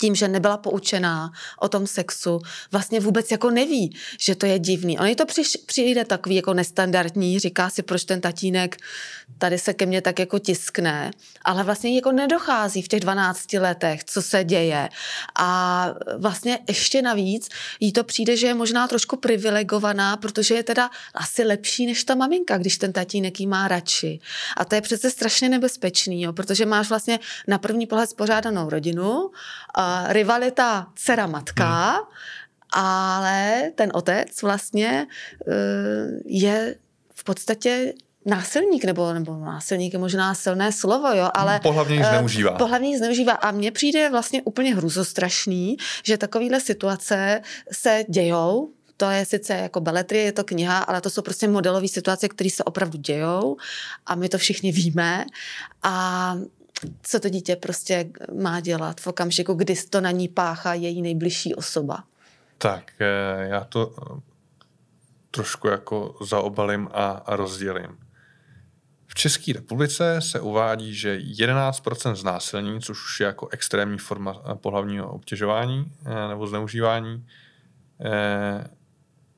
tím, 0.00 0.14
že 0.14 0.28
nebyla 0.28 0.56
poučená 0.56 1.32
o 1.60 1.68
tom 1.68 1.86
sexu, 1.86 2.40
vlastně 2.72 3.00
vůbec 3.00 3.30
jako 3.30 3.50
neví, 3.50 3.96
že 4.18 4.34
to 4.34 4.46
je 4.46 4.58
divný. 4.58 4.98
Ono 4.98 5.14
to 5.14 5.26
přiš, 5.26 5.56
přijde 5.66 6.04
takový 6.04 6.34
jako 6.34 6.54
nestandardní, 6.54 7.38
říká 7.38 7.70
si, 7.70 7.82
proč 7.82 8.04
ten 8.04 8.20
tatínek 8.20 8.76
tady 9.38 9.58
se 9.58 9.74
ke 9.74 9.86
mně 9.86 10.02
tak 10.02 10.18
jako 10.18 10.38
tiskne, 10.38 11.10
ale 11.44 11.64
vlastně 11.64 11.94
jako 11.94 12.12
nedochází 12.12 12.82
v 12.82 12.88
těch 12.88 13.00
12 13.00 13.52
letech, 13.52 14.04
co 14.04 14.22
se 14.22 14.44
děje. 14.44 14.88
A 15.38 15.88
vlastně 16.18 16.58
ještě 16.68 17.02
navíc 17.02 17.48
jí 17.80 17.92
to 17.92 18.04
přijde, 18.04 18.36
že 18.36 18.46
je 18.46 18.54
možná 18.54 18.88
trošku 18.88 19.16
privilegovaná, 19.16 20.16
protože 20.16 20.54
je 20.54 20.62
teda 20.62 20.90
asi 21.14 21.44
lepší 21.44 21.86
než 21.86 22.04
ta 22.04 22.14
maminka, 22.14 22.58
když 22.58 22.78
ten 22.78 22.92
tatínek 22.92 23.40
jí 23.40 23.46
má 23.46 23.68
radši. 23.68 24.20
A 24.56 24.64
to 24.64 24.74
je 24.74 24.80
přece 24.80 25.10
strašně 25.10 25.48
nebezpečný, 25.48 26.22
jo, 26.22 26.32
protože 26.32 26.66
máš 26.66 26.88
vlastně 26.88 27.18
na 27.48 27.58
první 27.58 27.86
pohled 27.86 28.10
spořádanou 28.10 28.70
rodinu, 28.70 29.30
a 29.74 29.83
rivalita 30.08 30.86
dcera-matka, 30.94 31.92
hmm. 31.92 32.04
ale 32.72 33.70
ten 33.74 33.90
otec 33.94 34.42
vlastně 34.42 35.06
eh, 35.48 35.54
je 36.24 36.74
v 37.14 37.24
podstatě 37.24 37.92
násilník, 38.26 38.84
nebo, 38.84 39.12
nebo 39.12 39.36
násilník 39.36 39.92
je 39.92 39.98
možná 39.98 40.34
silné 40.34 40.72
slovo, 40.72 41.08
jo, 41.08 41.28
ale... 41.34 41.60
Pohlavně 41.62 41.96
ji 41.96 42.04
zneužívá. 42.04 42.50
Uh, 42.50 42.58
pohlavně 42.58 42.98
zneužívá 42.98 43.32
a 43.32 43.50
mně 43.50 43.72
přijde 43.72 44.10
vlastně 44.10 44.42
úplně 44.42 44.74
hruzostrašný, 44.74 45.76
že 46.02 46.18
takovéhle 46.18 46.60
situace 46.60 47.40
se 47.72 48.04
dějou, 48.08 48.70
to 48.96 49.10
je 49.10 49.24
sice 49.24 49.52
jako 49.52 49.80
beletrie, 49.80 50.24
je 50.24 50.32
to 50.32 50.44
kniha, 50.44 50.78
ale 50.78 51.00
to 51.00 51.10
jsou 51.10 51.22
prostě 51.22 51.48
modelové 51.48 51.88
situace, 51.88 52.28
které 52.28 52.50
se 52.50 52.64
opravdu 52.64 52.98
dějou 52.98 53.56
a 54.06 54.14
my 54.14 54.28
to 54.28 54.38
všichni 54.38 54.72
víme 54.72 55.24
a 55.82 56.36
co 57.02 57.20
to 57.20 57.28
dítě 57.28 57.56
prostě 57.56 58.10
má 58.40 58.60
dělat 58.60 59.00
v 59.00 59.06
okamžiku, 59.06 59.54
kdy 59.54 59.74
to 59.90 60.00
na 60.00 60.10
ní 60.10 60.28
páchá 60.28 60.74
její 60.74 61.02
nejbližší 61.02 61.54
osoba. 61.54 62.04
Tak, 62.58 62.92
eh, 63.00 63.46
já 63.48 63.64
to 63.64 63.94
eh, 63.98 64.20
trošku 65.30 65.68
jako 65.68 66.16
zaobalím 66.22 66.88
a, 66.92 67.10
a 67.10 67.36
rozdělím. 67.36 67.98
V 69.06 69.14
České 69.14 69.52
republice 69.52 70.20
se 70.20 70.40
uvádí, 70.40 70.94
že 70.94 71.18
11% 71.18 72.14
znásilnění, 72.14 72.80
což 72.80 73.04
už 73.04 73.20
je 73.20 73.26
jako 73.26 73.48
extrémní 73.48 73.98
forma 73.98 74.42
eh, 74.44 74.54
pohlavního 74.54 75.12
obtěžování 75.12 75.92
nebo 76.28 76.46
zneužívání, 76.46 77.26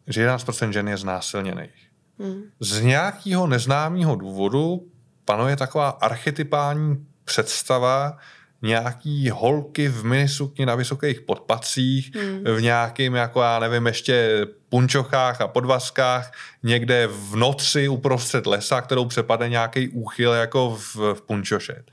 že 0.06 0.28
11% 0.28 0.70
žen 0.70 0.88
je 0.88 0.96
znásilněných. 0.96 1.90
Hmm. 2.18 2.42
Z 2.60 2.80
nějakého 2.80 3.46
neznámého 3.46 4.16
důvodu 4.16 4.88
panuje 5.24 5.56
taková 5.56 5.88
archetypální 5.88 7.06
představa 7.26 8.18
nějaký 8.62 9.30
holky 9.30 9.88
v 9.88 10.04
minisukni 10.04 10.66
na 10.66 10.74
vysokých 10.74 11.20
podpacích, 11.20 12.14
hmm. 12.14 12.44
v 12.44 12.60
nějakým, 12.60 13.14
jako 13.14 13.42
já 13.42 13.58
nevím, 13.58 13.86
ještě 13.86 14.46
punčochách 14.68 15.40
a 15.40 15.48
podvazkách, 15.48 16.32
někde 16.62 17.06
v 17.06 17.36
noci 17.36 17.88
uprostřed 17.88 18.46
lesa, 18.46 18.80
kterou 18.80 19.04
přepadne 19.04 19.48
nějaký 19.48 19.88
úchyl 19.88 20.32
jako 20.32 20.76
v, 20.76 20.96
v 20.96 21.22
punčoše. 21.26 21.84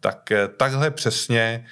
Tak 0.00 0.32
eh, 0.32 0.48
takhle 0.48 0.90
přesně 0.90 1.66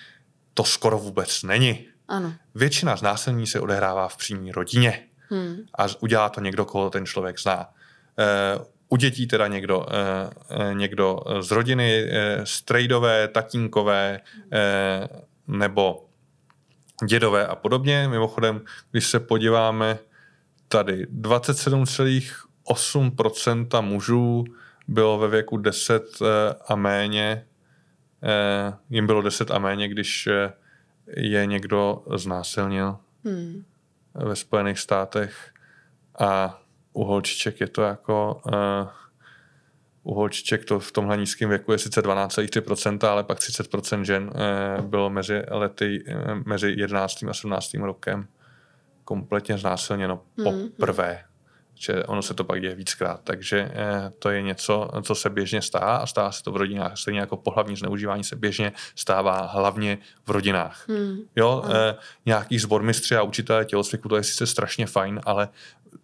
to 0.55 0.65
skoro 0.65 0.99
vůbec 0.99 1.43
není. 1.43 1.87
Ano. 2.09 2.35
Většina 2.55 2.97
znásilní 2.97 3.47
se 3.47 3.61
odehrává 3.61 4.09
v 4.09 4.17
přímé 4.17 4.53
rodině. 4.53 5.03
Hmm. 5.31 5.57
A 5.79 5.87
udělá 6.01 6.29
to 6.29 6.41
někdo, 6.41 6.65
koho 6.65 6.91
ten 6.91 7.07
člověk 7.07 7.41
zná. 7.41 7.71
Eh, 8.19 8.65
u 8.95 8.97
dětí 8.97 9.27
teda 9.27 9.47
někdo, 9.47 9.87
eh, 9.91 10.31
eh, 10.51 10.75
někdo 10.75 11.21
z 11.41 11.51
rodiny, 11.51 12.09
eh, 12.11 12.41
strejdové, 12.45 13.29
tatínkové 13.29 14.21
nebo 15.49 16.07
dědové 17.07 17.47
a 17.47 17.55
podobně. 17.55 18.09
Mimochodem, 18.09 18.61
když 18.91 19.07
se 19.07 19.21
podíváme 19.21 19.99
tady, 20.69 21.07
27,8% 21.11 23.83
mužů 23.83 24.45
bylo 24.89 25.19
ve 25.19 25.29
věku 25.29 25.57
10 25.57 26.19
a 26.69 26.77
méně, 26.77 27.47
jim 28.91 29.07
bylo 29.07 29.23
10 29.23 29.51
a 29.51 29.59
méně, 29.59 29.89
když 29.89 30.29
je 31.17 31.47
někdo 31.47 32.03
znásilnil 32.15 32.97
hmm. 33.25 33.65
ve 34.15 34.37
Spojených 34.37 34.79
státech 34.79 35.53
a 36.19 36.64
u 36.95 37.05
holčiček 37.05 37.61
je 37.61 37.69
to 37.69 37.83
jako... 37.83 38.41
Uh, 38.47 38.89
u 40.03 40.15
holčiček 40.15 40.65
to 40.65 40.81
v 40.81 40.93
tomhle 40.93 41.17
nízkém 41.17 41.49
věku 41.49 41.73
je 41.73 41.79
sice 41.79 42.03
12,3%, 42.03 43.09
ale 43.09 43.25
pak 43.25 43.39
30% 43.39 44.01
žen 44.01 44.31
uh, 44.35 44.85
bylo 44.85 45.11
mezi 45.11 45.43
lety, 45.51 46.05
uh, 46.09 46.15
mezi 46.47 46.75
11. 46.77 47.23
a 47.23 47.35
17. 47.35 47.75
rokem 47.75 48.27
kompletně 49.05 49.59
znásilněno 49.59 50.23
mm. 50.37 50.45
poprvé 50.45 51.25
že 51.75 52.05
ono 52.05 52.23
se 52.23 52.35
to 52.35 52.45
pak 52.45 52.61
děje 52.61 52.75
víckrát. 52.75 53.21
Takže 53.25 53.71
eh, 53.75 54.13
to 54.19 54.31
je 54.31 54.43
něco, 54.43 54.91
co 55.03 55.15
se 55.15 55.31
běžně 55.31 55.63
stává 55.63 55.97
a 55.97 56.07
stává 56.07 56.33
se 56.33 56.43
to 56.43 56.53
v 56.53 56.57
rodinách. 56.57 56.99
Stejně 56.99 57.21
jako 57.21 57.37
pohlavní 57.37 57.77
zneužívání 57.77 58.25
se 58.25 58.37
běžně 58.37 58.73
stává 58.97 59.47
hlavně 59.47 59.99
v 60.27 60.31
rodinách. 60.31 60.89
Hmm. 60.89 61.19
Jo, 61.37 61.65
eh, 61.71 61.97
nějaký 62.27 62.59
zbormistři 62.59 63.17
a 63.17 63.23
učitelé 63.23 63.65
tělocviku, 63.65 64.09
to 64.09 64.17
je 64.17 64.23
sice 64.23 64.47
strašně 64.47 64.87
fajn, 64.87 65.21
ale 65.25 65.49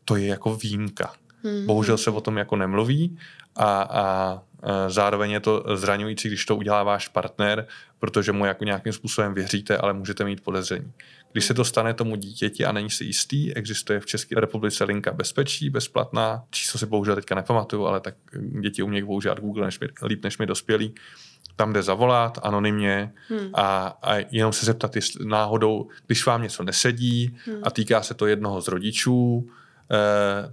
to 0.04 0.16
je 0.16 0.26
jako 0.26 0.54
výjimka. 0.56 1.12
Hmm. 1.44 1.66
Bohužel 1.66 1.98
se 1.98 2.10
o 2.10 2.20
tom 2.20 2.36
jako 2.36 2.56
nemluví 2.56 3.18
a, 3.56 3.82
a 3.82 4.38
e, 4.62 4.90
zároveň 4.90 5.30
je 5.30 5.40
to 5.40 5.64
zraňující, 5.74 6.28
když 6.28 6.46
to 6.46 6.56
udělá 6.56 6.82
váš 6.82 7.08
partner, 7.08 7.66
protože 7.98 8.32
mu 8.32 8.44
jako 8.44 8.64
nějakým 8.64 8.92
způsobem 8.92 9.34
věříte, 9.34 9.78
ale 9.78 9.92
můžete 9.92 10.24
mít 10.24 10.40
podezření. 10.40 10.92
Když 11.32 11.44
se 11.44 11.54
to 11.54 11.64
stane 11.64 11.94
tomu 11.94 12.16
dítěti 12.16 12.64
a 12.64 12.72
není 12.72 12.90
si 12.90 13.04
jistý, 13.04 13.54
existuje 13.54 14.00
v 14.00 14.06
České 14.06 14.40
republice 14.40 14.84
linka 14.84 15.12
bezpečí, 15.12 15.70
bezplatná, 15.70 16.42
číslo 16.50 16.78
si 16.78 16.86
bohužel 16.86 17.14
teďka 17.14 17.34
nepamatuju, 17.34 17.86
ale 17.86 18.00
tak 18.00 18.14
děti 18.60 18.82
umějí 18.82 19.04
používat 19.04 19.40
Google 19.40 19.64
než 19.64 19.80
my, 19.80 19.88
líp 20.02 20.24
než 20.24 20.38
my 20.38 20.46
dospělí, 20.46 20.94
tam 21.56 21.72
jde 21.72 21.82
zavolat 21.82 22.38
anonymně 22.42 23.12
Hmm. 23.28 23.50
a, 23.54 23.98
a 24.02 24.14
jenom 24.30 24.52
se 24.52 24.66
zeptat, 24.66 24.96
jestli 24.96 25.26
náhodou, 25.26 25.88
když 26.06 26.26
vám 26.26 26.42
něco 26.42 26.62
nesedí 26.62 27.36
Hmm. 27.46 27.60
a 27.62 27.70
týká 27.70 28.02
se 28.02 28.14
to 28.14 28.26
jednoho 28.26 28.60
z 28.60 28.68
rodičů, 28.68 29.50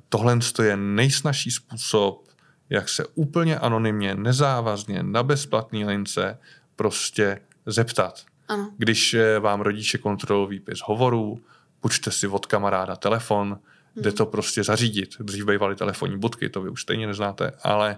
tohle 0.10 0.40
je 0.64 0.78
nejsnažší 0.78 1.52
způsob, 1.52 2.28
jak 2.70 2.90
se 2.90 3.06
úplně 3.16 3.60
anonymně, 3.60 4.16
nezávazně, 4.16 5.04
na 5.04 5.24
bezplatný 5.24 5.86
lince 5.86 6.38
prostě 6.76 7.40
zeptat. 7.66 8.24
Ano. 8.48 8.72
Když 8.78 9.14
eh, 9.14 9.40
vám 9.40 9.62
rodiče 9.62 9.98
kontrolují 9.98 10.50
výpis 10.50 10.80
hovorů, 10.84 11.42
půjčte 11.80 12.12
si 12.12 12.28
od 12.28 12.46
kamaráda 12.46 12.96
telefon, 12.96 13.60
jde 13.96 14.12
to 14.12 14.26
prostě 14.26 14.64
zařídit. 14.64 15.16
Dřív 15.20 15.46
bývaly 15.46 15.76
telefonní 15.76 16.18
budky, 16.18 16.50
to 16.50 16.62
vy 16.62 16.70
už 16.70 16.82
stejně 16.82 17.08
neznáte, 17.08 17.52
ale, 17.64 17.98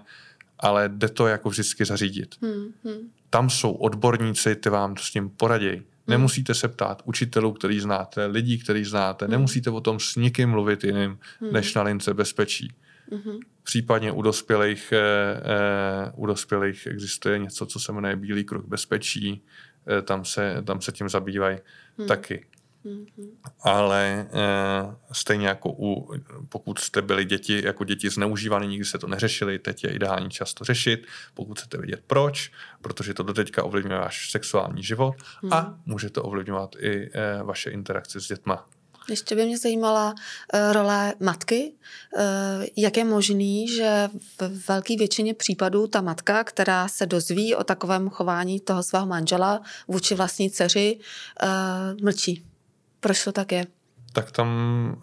ale 0.58 0.88
jde 0.88 1.08
to 1.08 1.26
jako 1.26 1.48
vždycky 1.50 1.84
zařídit. 1.84 2.34
Hmm. 2.42 2.72
Hmm. 2.84 3.10
Tam 3.30 3.50
jsou 3.50 3.72
odborníci, 3.72 4.56
ty 4.56 4.70
vám 4.70 4.96
s 4.96 5.10
tím 5.10 5.30
poradí. 5.30 5.82
Nemusíte 6.10 6.54
se 6.54 6.68
ptát 6.68 7.02
učitelů, 7.04 7.52
který 7.52 7.80
znáte, 7.80 8.26
lidí, 8.26 8.58
který 8.58 8.84
znáte, 8.84 9.28
nemusíte 9.28 9.70
o 9.70 9.80
tom 9.80 10.00
s 10.00 10.16
nikým 10.16 10.50
mluvit 10.50 10.84
jiným, 10.84 11.18
než 11.52 11.74
na 11.74 11.82
lince 11.82 12.14
bezpečí. 12.14 12.72
Mhm. 13.10 13.38
Případně 13.62 14.12
u 14.12 14.22
dospělých, 14.22 14.92
eh, 14.92 14.98
eh, 15.44 16.12
u 16.16 16.26
dospělých 16.26 16.86
existuje 16.86 17.38
něco, 17.38 17.66
co 17.66 17.80
se 17.80 17.92
jmenuje 17.92 18.16
Bílý 18.16 18.44
kruh 18.44 18.64
bezpečí, 18.64 19.44
eh, 19.98 20.02
tam 20.02 20.24
se, 20.24 20.62
tam 20.66 20.80
se 20.80 20.92
tím 20.92 21.08
zabývají 21.08 21.58
taky. 22.08 22.46
Mhm. 22.84 23.06
Ale 23.60 24.26
eh, 24.32 24.96
stejně 25.12 25.48
jako 25.48 25.72
u, 25.78 26.12
pokud 26.48 26.78
jste 26.78 27.02
byli 27.02 27.24
děti, 27.24 27.62
jako 27.64 27.84
děti 27.84 28.10
zneužívané, 28.10 28.66
nikdy 28.66 28.84
se 28.84 28.98
to 28.98 29.06
neřešili, 29.06 29.58
teď 29.58 29.84
je 29.84 29.90
ideální 29.90 30.30
čas 30.30 30.54
to 30.54 30.64
řešit, 30.64 31.06
pokud 31.34 31.58
chcete 31.58 31.78
vědět 31.78 32.02
proč, 32.06 32.52
protože 32.82 33.14
to 33.14 33.22
doteďka 33.22 33.64
ovlivňuje 33.64 33.98
váš 33.98 34.30
sexuální 34.30 34.82
život 34.82 35.14
a 35.50 35.74
může 35.86 36.10
to 36.10 36.22
ovlivňovat 36.22 36.76
i 36.78 37.10
eh, 37.12 37.42
vaše 37.42 37.70
interakce 37.70 38.20
s 38.20 38.28
dětma. 38.28 38.68
Ještě 39.08 39.36
by 39.36 39.46
mě 39.46 39.58
zajímala 39.58 40.14
uh, 40.14 40.72
role 40.72 41.14
matky. 41.20 41.72
Jak 42.76 42.96
je 42.96 43.04
možný, 43.04 43.68
že 43.68 44.08
v 44.38 44.68
velké 44.68 44.96
většině 44.96 45.34
případů 45.34 45.86
ta 45.86 46.00
matka, 46.00 46.44
která 46.44 46.88
se 46.88 47.06
dozví 47.06 47.54
o 47.54 47.64
takovém 47.64 48.10
chování 48.10 48.60
toho 48.60 48.82
svého 48.82 49.06
manžela 49.06 49.60
vůči 49.88 50.14
vlastní 50.14 50.50
dceři, 50.50 50.98
mlčí? 52.02 52.49
Proč 53.00 53.24
to 53.24 53.32
tak 53.32 53.52
je? 53.52 53.66
tak 54.12 54.32
tam 54.32 54.50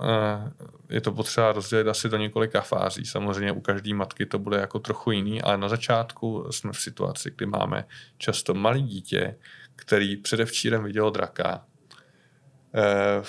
eh, 0.02 0.52
je 0.90 1.02
to 1.02 1.12
potřeba 1.12 1.52
rozdělit 1.52 1.88
asi 1.88 2.10
do 2.10 2.18
několika 2.18 2.62
fází. 2.62 3.06
Samozřejmě 3.06 3.52
u 3.52 3.62
každé 3.62 3.94
matky 3.94 4.26
to 4.26 4.40
bude 4.40 4.58
jako 4.58 4.80
trochu 4.80 5.12
jiný, 5.12 5.42
ale 5.42 5.58
na 5.58 5.70
začátku 5.70 6.48
jsme 6.52 6.72
v 6.72 6.82
situaci, 6.82 7.32
kdy 7.36 7.46
máme 7.46 7.86
často 8.18 8.54
malý 8.54 8.84
dítě, 8.84 9.36
který 9.76 10.18
předevčírem 10.18 10.84
viděl 10.84 11.12
draka. 11.12 11.66
Eh, 12.76 13.22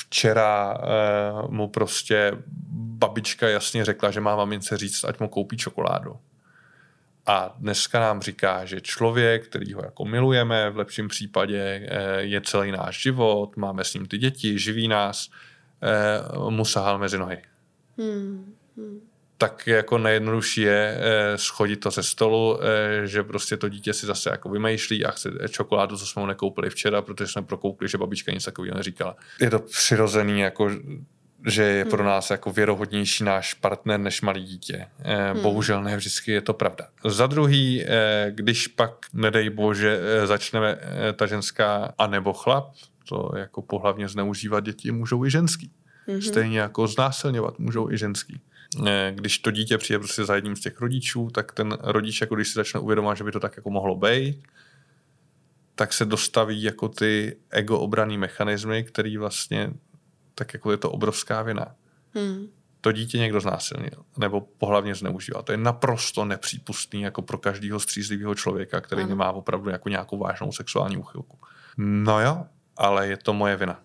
Včera 0.00 0.78
eh, 0.78 1.48
mu 1.48 1.68
prostě 1.68 2.32
babička 2.72 3.48
jasně 3.48 3.84
řekla, 3.84 4.10
že 4.10 4.20
má 4.20 4.36
mamince 4.36 4.76
říct, 4.76 5.04
ať 5.04 5.20
mu 5.20 5.28
koupí 5.28 5.56
čokoládu. 5.56 6.16
A 7.26 7.54
dneska 7.58 8.00
nám 8.00 8.22
říká, 8.22 8.64
že 8.64 8.80
člověk, 8.80 9.46
který 9.46 9.72
ho 9.72 9.82
jako 9.84 10.04
milujeme, 10.04 10.70
v 10.70 10.76
lepším 10.76 11.08
případě 11.08 11.88
eh, 11.88 12.20
je 12.20 12.40
celý 12.40 12.72
náš 12.72 13.02
život, 13.02 13.56
máme 13.56 13.84
s 13.84 13.94
ním 13.94 14.06
ty 14.06 14.18
děti, 14.18 14.58
živí 14.58 14.88
nás, 14.88 15.30
eh, 15.82 16.50
mu 16.50 16.64
sahal 16.64 16.98
mezi 16.98 17.18
nohy. 17.18 17.38
Hmm. 17.98 18.54
Hmm. 18.76 19.00
Tak 19.38 19.66
jako 19.66 19.98
nejjednodušší 19.98 20.60
je 20.60 20.98
eh, 20.98 21.38
schodit 21.38 21.80
to 21.80 21.90
ze 21.90 22.02
stolu, 22.02 22.58
eh, 22.62 23.06
že 23.06 23.22
prostě 23.22 23.56
to 23.56 23.68
dítě 23.68 23.92
si 23.92 24.06
zase 24.06 24.30
jako 24.30 24.48
vymýšlí 24.48 25.04
a 25.04 25.10
chce 25.10 25.30
čokoládu, 25.48 25.96
co 25.96 26.06
jsme 26.06 26.20
mu 26.20 26.26
nekoupili 26.26 26.70
včera, 26.70 27.02
protože 27.02 27.32
jsme 27.32 27.42
prokoukli, 27.42 27.88
že 27.88 27.98
babička 27.98 28.32
nic 28.32 28.44
takového 28.44 28.76
neříkala. 28.76 29.16
Je 29.40 29.50
to 29.50 29.58
přirozený, 29.58 30.40
jako 30.40 30.70
že 31.46 31.62
je 31.62 31.84
pro 31.84 32.04
nás 32.04 32.30
jako 32.30 32.52
věrohodnější 32.52 33.24
náš 33.24 33.54
partner 33.54 34.00
než 34.00 34.22
malý 34.22 34.44
dítě. 34.44 34.86
Eh, 35.04 35.34
Bohužel 35.42 35.82
ne 35.82 35.96
vždycky 35.96 36.32
je 36.32 36.40
to 36.40 36.54
pravda. 36.54 36.88
Za 37.04 37.26
druhý, 37.26 37.84
eh, 37.84 38.26
když 38.30 38.68
pak, 38.68 38.90
nedej 39.12 39.50
bože, 39.50 40.00
eh, 40.02 40.26
začneme 40.26 40.78
ta 41.16 41.26
ženská 41.26 41.94
anebo 41.98 42.32
chlap, 42.32 42.72
to 43.08 43.30
jako 43.36 43.62
pohlavně 43.62 44.08
zneužívat 44.08 44.64
děti 44.64 44.92
můžou 44.92 45.24
i 45.24 45.30
ženský. 45.30 45.70
Mhm. 46.06 46.22
Stejně 46.22 46.60
jako 46.60 46.86
znásilňovat 46.86 47.58
můžou 47.58 47.90
i 47.90 47.98
ženský. 47.98 48.40
Když 49.10 49.38
to 49.38 49.50
dítě 49.50 49.78
přijde 49.78 49.98
prostě 49.98 50.24
za 50.24 50.34
jedním 50.34 50.56
z 50.56 50.60
těch 50.60 50.80
rodičů, 50.80 51.30
tak 51.30 51.52
ten 51.52 51.78
rodič, 51.80 52.20
jako 52.20 52.34
když 52.34 52.48
si 52.48 52.54
začne 52.54 52.80
uvědomovat, 52.80 53.14
že 53.14 53.24
by 53.24 53.32
to 53.32 53.40
tak 53.40 53.56
jako 53.56 53.70
mohlo 53.70 53.96
být, 53.96 54.42
tak 55.74 55.92
se 55.92 56.04
dostaví 56.04 56.62
jako 56.62 56.88
ty 56.88 57.36
ego 57.50 57.78
obraný 57.78 58.18
mechanismy, 58.18 58.84
který 58.84 59.16
vlastně 59.16 59.70
tak 60.34 60.54
jako 60.54 60.70
je 60.70 60.76
to 60.76 60.90
obrovská 60.90 61.42
vina. 61.42 61.74
Hmm. 62.14 62.46
To 62.80 62.92
dítě 62.92 63.18
někdo 63.18 63.40
znásilnil 63.40 64.04
nebo 64.18 64.40
pohlavně 64.40 64.94
zneužíval. 64.94 65.42
To 65.42 65.52
je 65.52 65.58
naprosto 65.58 66.24
nepřípustný 66.24 67.02
jako 67.02 67.22
pro 67.22 67.38
každého 67.38 67.80
střízlivého 67.80 68.34
člověka, 68.34 68.80
který 68.80 69.02
Ano. 69.02 69.08
nemá 69.08 69.32
opravdu 69.32 69.70
jako 69.70 69.88
nějakou 69.88 70.18
vážnou 70.18 70.52
sexuální 70.52 70.96
úchylku. 70.96 71.38
No 71.76 72.20
jo, 72.20 72.44
ale 72.76 73.06
je 73.08 73.16
to 73.16 73.34
moje 73.34 73.56
vina, 73.56 73.80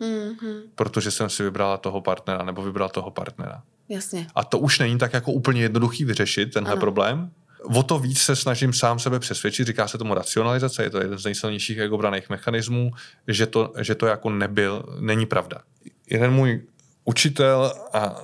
Hmm. 0.00 0.36
Hmm. 0.40 0.60
protože 0.74 1.10
jsem 1.10 1.30
si 1.30 1.42
vybrala 1.42 1.76
toho 1.76 2.00
partnera 2.00 2.44
nebo 2.44 2.62
vybral 2.62 2.88
toho 2.88 3.10
partnera. 3.10 3.62
Jasně. 3.88 4.26
A 4.34 4.44
to 4.44 4.58
už 4.58 4.78
není 4.78 4.98
tak 4.98 5.12
jako 5.12 5.32
úplně 5.32 5.62
jednoduchý 5.62 6.04
vyřešit 6.04 6.52
tenhle 6.52 6.72
Ano. 6.72 6.80
problém. 6.80 7.30
O 7.64 7.82
to 7.82 7.98
víc 7.98 8.18
se 8.18 8.36
snažím 8.36 8.72
sám 8.72 8.98
sebe 8.98 9.18
přesvědčit, 9.18 9.66
říká 9.66 9.88
se 9.88 9.98
tomu 9.98 10.14
racionalizace, 10.14 10.82
je 10.82 10.90
to 10.90 10.98
jeden 10.98 11.18
z 11.18 11.24
nejsilnějších 11.24 11.78
egobraných 11.78 12.30
mechanismů, 12.30 12.90
že 13.28 13.46
to, 13.46 13.72
že 13.80 13.94
to 13.94 14.06
jako 14.06 14.30
nebyl, 14.30 14.84
není 15.00 15.26
pravda. 15.26 15.62
Jeden 16.10 16.32
můj 16.32 16.62
učitel 17.04 17.72
a, 17.92 18.16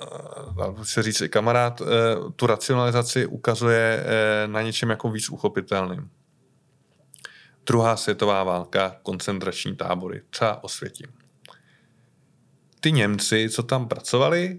se 0.82 1.02
říct 1.02 1.20
i 1.20 1.28
kamarád, 1.28 1.80
eh, 1.80 1.84
tu 2.36 2.46
racionalizaci 2.46 3.26
ukazuje 3.26 4.04
eh, 4.04 4.48
na 4.48 4.62
něčem 4.62 4.90
jako 4.90 5.10
víc 5.10 5.30
uchopitelným. 5.30 6.10
Druhá 7.66 7.96
světová 7.96 8.44
válka, 8.44 8.96
koncentrační 9.02 9.76
tábory, 9.76 10.22
třeba 10.30 10.64
osvětím. 10.64 11.06
Ty 12.80 12.92
Němci, 12.92 13.48
co 13.48 13.62
tam 13.62 13.88
pracovali, 13.88 14.58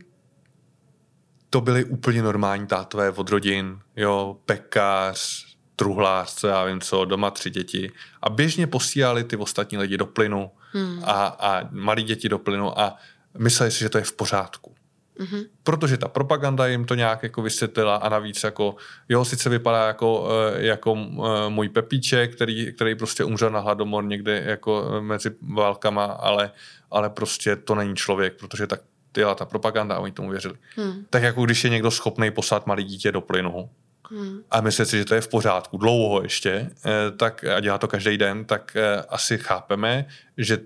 to 1.49 1.61
byly 1.61 1.83
úplně 1.83 2.21
normální 2.21 2.67
tátové 2.67 3.11
od 3.11 3.29
rodin, 3.29 3.79
jo, 3.95 4.37
pekař, 4.45 5.45
truhlář, 5.75 6.33
co 6.33 6.47
já 6.47 6.65
vím 6.65 6.81
co, 6.81 7.05
doma 7.05 7.31
tři 7.31 7.49
děti 7.49 7.91
a 8.21 8.29
běžně 8.29 8.67
posílali 8.67 9.23
ty 9.23 9.37
ostatní 9.37 9.77
lidi 9.77 9.97
do 9.97 10.05
plynu 10.05 10.51
Hmm. 10.73 11.01
a, 11.03 11.27
a 11.27 11.67
malí 11.71 12.03
děti 12.03 12.29
do 12.29 12.39
plynu 12.39 12.79
a 12.79 12.97
mysleli 13.37 13.71
si, 13.71 13.79
že 13.79 13.89
to 13.89 13.97
je 13.97 14.03
v 14.03 14.13
pořádku. 14.13 14.75
Mhm. 15.19 15.41
Protože 15.63 15.97
ta 15.97 16.07
propaganda 16.07 16.67
jim 16.67 16.85
to 16.85 16.95
nějak 16.95 17.23
jako 17.23 17.41
vysvětlila 17.41 17.95
a 17.95 18.09
navíc 18.09 18.43
jako, 18.43 18.75
jo, 19.09 19.25
sice 19.25 19.49
vypadá 19.49 19.87
jako, 19.87 20.29
eh, 20.55 20.65
jako 20.65 20.97
eh, 20.97 21.49
můj 21.49 21.69
Pepíček, 21.69 22.35
který, 22.35 22.73
který 22.73 22.95
prostě 22.95 23.23
umřel 23.23 23.49
na 23.49 23.59
hladomor 23.59 24.03
někde 24.03 24.43
jako 24.45 24.91
eh, 24.97 25.01
mezi 25.01 25.31
válkama, 25.53 26.05
ale, 26.05 26.51
ale 26.91 27.09
prostě 27.09 27.55
to 27.55 27.75
není 27.75 27.95
člověk, 27.95 28.39
protože 28.39 28.67
tak 28.67 28.81
dělá 29.13 29.35
ta 29.35 29.45
propaganda 29.45 29.95
a 29.95 29.99
oni 29.99 30.11
tomu 30.11 30.29
věřili. 30.29 30.55
Hmm. 30.75 31.05
Tak 31.09 31.23
jako 31.23 31.45
když 31.45 31.63
je 31.63 31.69
někdo 31.69 31.91
schopný 31.91 32.31
poslat 32.31 32.67
malé 32.67 32.83
dítě 32.83 33.11
do 33.11 33.21
plynu 33.21 33.69
Hmm. 34.11 34.39
a 34.51 34.61
myslí 34.61 34.85
si, 34.85 34.97
že 34.97 35.05
to 35.05 35.15
je 35.15 35.21
v 35.21 35.27
pořádku, 35.27 35.77
dlouho 35.77 36.21
ještě, 36.21 36.69
eh, 36.85 37.11
tak 37.17 37.43
a 37.43 37.59
dělá 37.59 37.77
to 37.77 37.87
každý 37.87 38.17
den, 38.17 38.45
tak 38.45 38.75
eh, 38.75 39.03
asi 39.09 39.37
chápeme, 39.37 40.05
že 40.37 40.57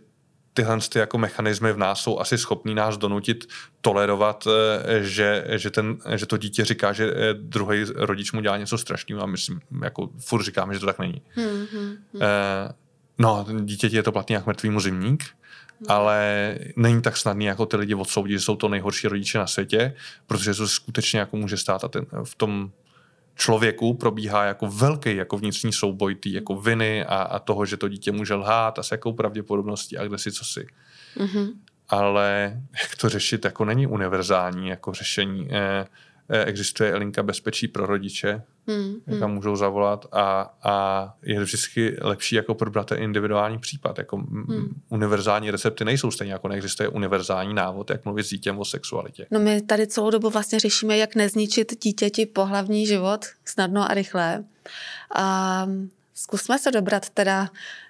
tyhle 0.53 0.77
ty 0.89 0.99
jako 0.99 1.17
mechanismy 1.17 1.73
v 1.73 1.77
nás 1.77 2.01
jsou 2.01 2.19
asi 2.19 2.37
schopný 2.37 2.75
nás 2.75 2.97
donutit 2.97 3.45
tolerovat, 3.81 4.47
eh, 4.47 5.03
že, 5.03 5.45
že, 5.49 5.69
ten, 5.69 5.97
že 6.15 6.25
to 6.25 6.37
dítě 6.37 6.65
říká, 6.65 6.93
že 6.93 7.13
druhý 7.33 7.85
rodič 7.95 8.31
mu 8.31 8.41
dělá 8.41 8.57
něco 8.57 8.77
strašného 8.77 9.23
a 9.23 9.25
myslím, 9.25 9.61
jako 9.83 10.09
furt 10.19 10.43
říkáme, 10.43 10.73
že 10.73 10.79
to 10.79 10.85
tak 10.85 10.99
není. 10.99 11.21
Hmm. 11.29 11.65
Hmm. 11.73 11.97
Eh, 12.21 12.73
no, 13.17 13.45
dítěti 13.61 13.95
je 13.95 14.03
to 14.03 14.11
platný 14.11 14.33
jak 14.33 14.45
mrtvýmu 14.45 14.79
zimník, 14.79 15.23
ale 15.87 16.57
není 16.75 17.01
tak 17.01 17.17
snadný 17.17 17.45
jako 17.45 17.65
ty 17.65 17.77
lidi 17.77 17.95
odsoudit, 17.95 18.39
že 18.39 18.45
jsou 18.45 18.55
to 18.55 18.69
nejhorší 18.69 19.07
rodiče 19.07 19.37
na 19.37 19.47
světě, 19.47 19.93
protože 20.27 20.53
to 20.53 20.67
skutečně 20.67 21.19
jako 21.19 21.37
může 21.37 21.57
stát 21.57 21.83
a 21.83 21.87
ten, 21.87 22.05
v 22.23 22.35
tom 22.35 22.71
člověku 23.35 23.93
probíhá 23.93 24.45
jako 24.45 24.67
velký 24.67 25.15
jako 25.15 25.37
vnitřní 25.37 25.73
souboj 25.73 26.15
tý 26.15 26.33
jako 26.33 26.55
viny 26.55 27.05
a, 27.05 27.15
a 27.15 27.39
toho, 27.39 27.65
že 27.65 27.77
to 27.77 27.87
dítě 27.87 28.11
může 28.11 28.33
lhát 28.33 28.79
a 28.79 28.83
s 28.83 28.91
jakou 28.91 29.13
pravděpodobností 29.13 29.97
a 29.97 30.05
kde 30.05 30.17
si 30.17 30.31
co 30.31 30.45
si. 30.45 30.67
Mhm. 31.19 31.51
ale 31.89 32.57
jak 32.81 32.95
to 32.95 33.09
řešit, 33.09 33.45
jako 33.45 33.65
není 33.65 33.87
univerzální 33.87 34.67
jako 34.67 34.93
řešení. 34.93 35.47
Eh, 35.51 35.85
existuje 36.29 36.95
linka 36.95 37.23
bezpečí 37.23 37.67
pro 37.67 37.85
rodiče, 37.85 38.41
Hmm, 38.67 39.01
kam 39.05 39.21
hmm. 39.21 39.33
můžou 39.33 39.55
zavolat 39.55 40.05
a, 40.11 40.53
a 40.63 41.13
je 41.23 41.39
vždycky 41.39 41.97
lepší 42.01 42.35
jako 42.35 42.55
probrat 42.55 42.87
ten 42.87 42.97
individuální 43.03 43.59
případ. 43.59 43.97
Jako 43.97 44.17
hmm. 44.17 44.81
univerzální 44.89 45.51
recepty 45.51 45.85
nejsou 45.85 46.11
stejně, 46.11 46.33
jako 46.33 46.47
neexistuje 46.47 46.89
univerzální 46.89 47.53
návod, 47.53 47.89
jak 47.89 48.05
mluvit 48.05 48.23
s 48.23 48.29
dítěm 48.29 48.59
o 48.59 48.65
sexualitě. 48.65 49.25
No 49.31 49.39
my 49.39 49.61
tady 49.61 49.87
celou 49.87 50.09
dobu 50.09 50.29
vlastně 50.29 50.59
řešíme, 50.59 50.97
jak 50.97 51.15
nezničit 51.15 51.83
dítěti 51.83 52.25
pohlavní 52.25 52.87
život 52.87 53.25
snadno 53.45 53.91
a 53.91 53.93
rychle. 53.93 54.43
A 55.15 55.67
zkusme 56.13 56.59
se 56.59 56.71
dobrat 56.71 57.09
teda 57.09 57.49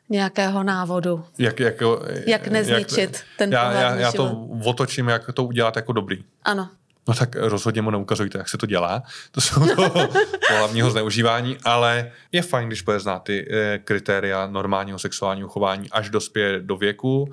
nějakého 0.10 0.64
návodu. 0.64 1.26
Jak, 1.38 1.60
jako, 1.60 2.02
Jak 2.28 2.48
nezničit 2.48 3.22
ten 3.38 3.52
já, 3.52 3.72
já, 3.72 3.96
já 3.96 4.12
to 4.12 4.28
život. 4.28 4.62
otočím, 4.66 5.08
jak 5.08 5.34
to 5.34 5.44
udělat 5.44 5.76
jako 5.76 5.94
dobrý. 5.94 6.24
Ano. 6.44 6.70
No 7.08 7.14
tak 7.14 7.36
rozhodně 7.36 7.82
mu 7.82 7.92
neukazujte, 7.92 8.38
jak 8.38 8.50
se 8.50 8.58
to 8.58 8.66
dělá. 8.66 9.04
To 9.32 9.42
jsou 9.42 9.76
to 9.76 9.90
pohlavního 10.48 10.92
zneužívání, 10.92 11.58
ale 11.64 12.12
je 12.32 12.42
fajn, 12.42 12.68
když 12.68 12.82
bude 12.82 13.00
znát 13.00 13.20
ty 13.24 13.48
eh, 13.52 13.78
kritéria 13.78 14.48
normálního 14.48 15.00
sexuálního 15.00 15.50
chování, 15.50 15.90
až 15.90 16.10
dospěje 16.10 16.60
do 16.60 16.78
věku, 16.78 17.32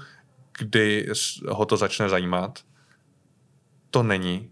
kdy 0.58 1.08
ho 1.48 1.64
to 1.66 1.76
začne 1.76 2.08
zajímat. 2.08 2.58
To 3.90 4.02
není 4.02 4.50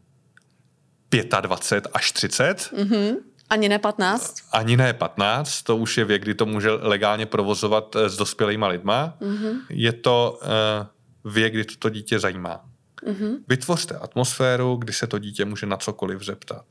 25 1.40 1.86
až 1.94 2.12
30, 2.12 2.70
Mhm. 2.78 3.16
Ani 3.50 3.68
ne 3.68 3.78
15. 3.78 4.34
ani 4.52 4.76
ne 4.76 4.92
15, 4.92 5.62
to 5.62 5.76
už 5.76 5.98
je 5.98 6.04
věk, 6.04 6.22
kdy 6.22 6.34
to 6.34 6.46
může 6.46 6.70
legálně 6.70 7.26
provozovat 7.26 7.96
eh, 7.96 8.08
s 8.08 8.16
dospělýma 8.16 8.68
lidma. 8.68 9.16
Mhm. 9.20 9.60
Je 9.70 9.92
to 9.92 10.40
eh, 10.42 10.86
věk, 11.24 11.52
kdy 11.52 11.64
to 11.64 11.88
dítě 11.88 12.18
zajímá. 12.18 12.64
Mhm. 13.06 13.44
Vytvořte 13.48 13.94
atmosféru, 13.98 14.76
kdy 14.76 14.92
se 14.92 15.06
to 15.06 15.18
dítě 15.18 15.44
může 15.44 15.66
na 15.66 15.76
cokoliv 15.76 16.22
zeptat. 16.22 16.64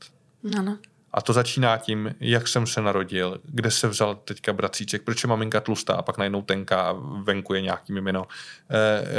Ano. 0.58 0.78
A 1.12 1.20
to 1.22 1.32
začíná 1.32 1.76
tím, 1.76 2.14
jak 2.20 2.48
jsem 2.48 2.66
se 2.66 2.82
narodil, 2.82 3.40
kde 3.44 3.70
se 3.70 3.88
vzal 3.88 4.14
teďka 4.14 4.52
bratříček, 4.52 5.02
proč 5.02 5.22
je 5.22 5.28
maminka 5.28 5.60
tlustá 5.60 5.94
a 5.94 6.02
pak 6.02 6.18
najednou 6.18 6.42
tenká 6.42 6.80
a 6.80 6.94
venku 7.22 7.54
je 7.54 7.60
nějaký 7.60 7.92
mimino, 7.92 8.26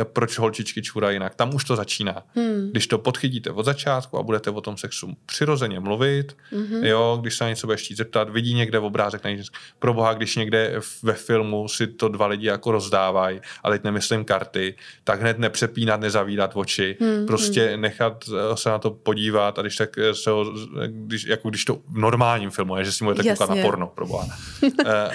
e, 0.02 0.06
proč 0.06 0.38
holčičky 0.40 0.82
čurají 0.82 1.16
jinak. 1.16 1.36
Tam 1.36 1.56
už 1.56 1.64
to 1.64 1.76
začíná. 1.76 2.24
Hmm. 2.36 2.70
Když 2.72 2.88
to 2.88 2.98
podchytíte 2.98 3.52
od 3.52 3.64
začátku 3.64 4.18
a 4.18 4.24
budete 4.24 4.50
o 4.50 4.62
tom 4.62 4.78
sexu 4.78 5.14
přirozeně 5.26 5.80
mluvit, 5.80 6.38
mm-hmm. 6.54 6.84
jo, 6.86 7.18
když 7.22 7.36
se 7.36 7.44
na 7.44 7.50
něco 7.50 7.68
budeš 7.68 7.96
zeptat, 7.96 8.30
vidí 8.30 8.54
někde 8.54 8.80
obrázek 8.80 9.24
na 9.24 9.30
něco. 9.30 9.52
Pro 9.80 9.94
boha, 9.94 10.14
když 10.14 10.36
někde 10.36 10.76
v- 10.80 11.04
ve 11.04 11.14
filmu 11.14 11.68
si 11.68 11.88
to 11.88 12.10
dva 12.10 12.28
lidi 12.28 12.48
jako 12.48 12.72
rozdávají, 12.72 13.40
ale 13.64 13.76
teď 13.76 13.84
nemyslím 13.84 14.26
karty, 14.26 14.76
tak 15.04 15.22
hned 15.22 15.40
nepřepínat, 15.40 16.00
nezavídat 16.02 16.52
oči, 16.54 16.98
Hmm, 17.02 17.26
prostě 17.26 17.78
nechat 17.78 18.26
eh, 18.30 18.58
se 18.58 18.70
na 18.70 18.80
to 18.80 18.92
podívat 18.92 19.60
a 19.60 19.62
když 19.62 19.76
tak 19.76 19.90
se 20.14 20.30
ho, 20.30 20.54
když, 20.88 21.26
jako 21.26 21.50
když 21.50 21.66
to 21.66 21.82
v 21.90 21.98
normálním 21.98 22.50
filmu 22.50 22.78
je, 22.78 22.86
že 22.86 22.92
si 22.92 23.04
můžete 23.04 23.24
koukat 23.24 23.50
na 23.50 23.56
Jasně. 23.56 23.70
porno, 23.70 23.88
pro 23.88 24.08
boha. 24.08 24.28
Eh, 24.64 24.70
eh, 24.86 25.12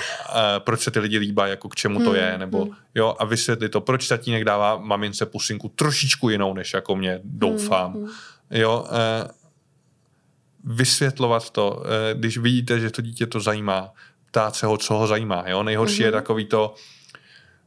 proč 0.59 0.81
se 0.81 0.91
ty 0.91 0.99
lidi 0.99 1.19
líbají, 1.19 1.51
jako 1.51 1.69
k 1.69 1.75
čemu 1.75 1.99
to 1.99 2.11
Hmm, 2.11 2.19
je, 2.19 2.39
nebo 2.39 2.65
hmm. 2.65 2.75
jo, 2.95 3.17
a 3.19 3.25
vysvětlit 3.25 3.69
to, 3.69 3.81
proč 3.81 4.09
tatínek 4.09 4.45
dává 4.45 4.77
mamince 4.77 5.27
pusinku 5.27 5.69
trošičku 5.69 6.29
jinou, 6.29 6.55
než 6.55 6.75
jako 6.75 6.97
mě, 6.97 7.21
doufám. 7.25 7.93
Hmm, 7.93 8.09
Jo, 8.51 8.87
eh, 8.91 9.29
vysvětlovat 10.65 11.51
to, 11.51 11.83
eh, 11.85 12.15
když 12.15 12.39
vidíte, 12.39 12.81
že 12.81 12.91
to 12.91 13.03
dítě 13.03 13.27
to 13.27 13.41
zajímá, 13.41 13.93
ptát 14.31 14.57
se 14.57 14.67
ho, 14.67 14.77
co 14.79 14.95
ho 14.95 15.07
zajímá. 15.07 15.45
Jo? 15.47 15.63
Nejhorší 15.63 16.01
mm-hmm. 16.01 16.05
je 16.05 16.13
takový 16.13 16.45
to, 16.45 16.75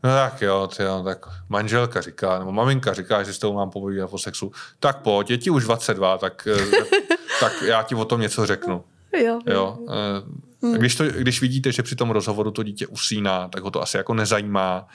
no 0.04 0.10
tak 0.10 0.42
jo, 0.42 0.70
tyjo, 0.78 1.04
tak 1.04 1.26
manželka 1.50 2.02
říká, 2.02 2.40
nebo 2.40 2.52
maminka 2.52 2.94
říká, 2.94 3.24
že 3.24 3.34
s 3.34 3.40
tou 3.40 3.54
mám 3.54 3.70
povídat 3.70 4.10
o 4.14 4.18
sexu. 4.18 4.52
Tak 4.80 5.02
pojď, 5.02 5.30
je 5.30 5.38
ti 5.38 5.50
už 5.50 5.64
22, 5.64 6.18
tak, 6.18 6.48
tak 7.40 7.62
já 7.62 7.84
ti 7.84 7.96
o 7.96 8.06
tom 8.06 8.22
něco 8.22 8.46
řeknu. 8.46 8.84
Jo. 9.24 9.40
Jo. 9.46 9.78
a 9.90 10.78
Když, 10.78 10.96
to, 10.96 11.04
když 11.06 11.42
vidíte, 11.42 11.72
že 11.72 11.84
při 11.84 11.96
tom 11.96 12.10
rozhovoru 12.10 12.52
to 12.52 12.64
dítě 12.64 12.88
usíná, 12.88 13.48
tak 13.48 13.64
ho 13.64 13.72
to 13.72 13.82
asi 13.82 13.98
jako 13.98 14.14
nezajímá. 14.14 14.88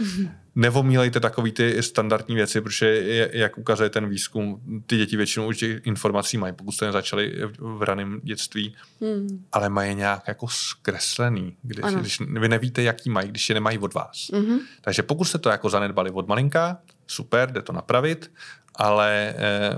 Nevomílejte 0.55 1.21
takový 1.21 1.53
ty 1.53 1.83
standardní 1.83 2.35
věci, 2.35 2.61
protože 2.61 3.03
jak 3.33 3.59
ukazuje 3.59 3.91
ten 3.91 4.09
výzkum, 4.09 4.61
ty 4.87 4.97
děti 4.97 5.17
většinou 5.17 5.49
už 5.49 5.57
těch 5.59 5.87
informací 5.87 6.39
mají, 6.39 6.53
pokud 6.53 6.73
jste 6.73 6.87
nezačali 6.87 7.33
v, 7.47 7.79
v 7.79 7.83
raném 7.83 8.21
dětství, 8.25 8.75
Hmm. 9.01 9.45
ale 9.53 9.69
mají 9.69 9.95
nějak 9.95 10.23
jako 10.29 10.49
zkreslený, 10.49 11.57
když, 11.63 11.85
Ano. 11.85 12.01
když 12.01 12.21
vy 12.21 12.49
nevíte, 12.49 12.83
jaký 12.83 13.11
mají, 13.11 13.29
když 13.29 13.49
je 13.49 13.55
nemají 13.55 13.79
od 13.79 13.95
vás. 13.95 14.29
Mhm. 14.33 14.59
Takže 14.81 15.03
pokud 15.03 15.25
jste 15.25 15.39
to 15.39 15.49
jako 15.49 15.71
zanedbali 15.71 16.11
od 16.11 16.29
malinka, 16.29 16.79
super, 17.07 17.53
jde 17.53 17.63
to 17.63 17.73
napravit, 17.73 18.33
ale 18.75 19.35
eh, 19.37 19.77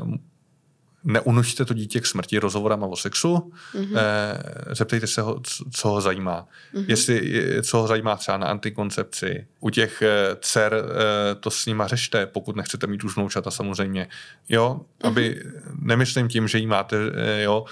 neunučte 1.04 1.64
to 1.64 1.74
dítě 1.74 2.00
k 2.00 2.06
smrti 2.06 2.38
rozhovorama 2.38 2.86
o 2.86 2.96
sexu, 2.96 3.52
mm-hmm. 3.74 3.96
eh, 3.96 4.74
zeptejte 4.74 5.06
se 5.06 5.20
ho, 5.20 5.40
co, 5.42 5.64
co 5.70 5.88
ho 5.88 6.00
zajímá. 6.00 6.46
Mm-hmm. 6.74 6.84
Jestli, 6.88 7.30
je- 7.30 7.62
co 7.62 7.78
ho 7.78 7.86
zajímá 7.86 8.16
třeba 8.16 8.36
na 8.38 8.46
antikoncepci. 8.46 9.46
U 9.60 9.70
těch 9.70 10.02
eh, 10.02 10.36
dcer 10.40 10.74
eh, 10.74 11.34
to 11.34 11.50
s 11.50 11.66
nima 11.66 11.86
řešte, 11.86 12.26
pokud 12.26 12.56
nechcete 12.56 12.86
mít 12.86 13.04
už 13.04 13.16
vnoučata 13.16 13.50
samozřejmě. 13.50 14.08
Jo, 14.48 14.80
aby, 15.02 15.44
nemyslím 15.78 16.28
tím, 16.28 16.48
že 16.48 16.58
jí 16.58 16.66
máte, 16.66 16.96
eh, 17.14 17.42
jo, 17.42 17.64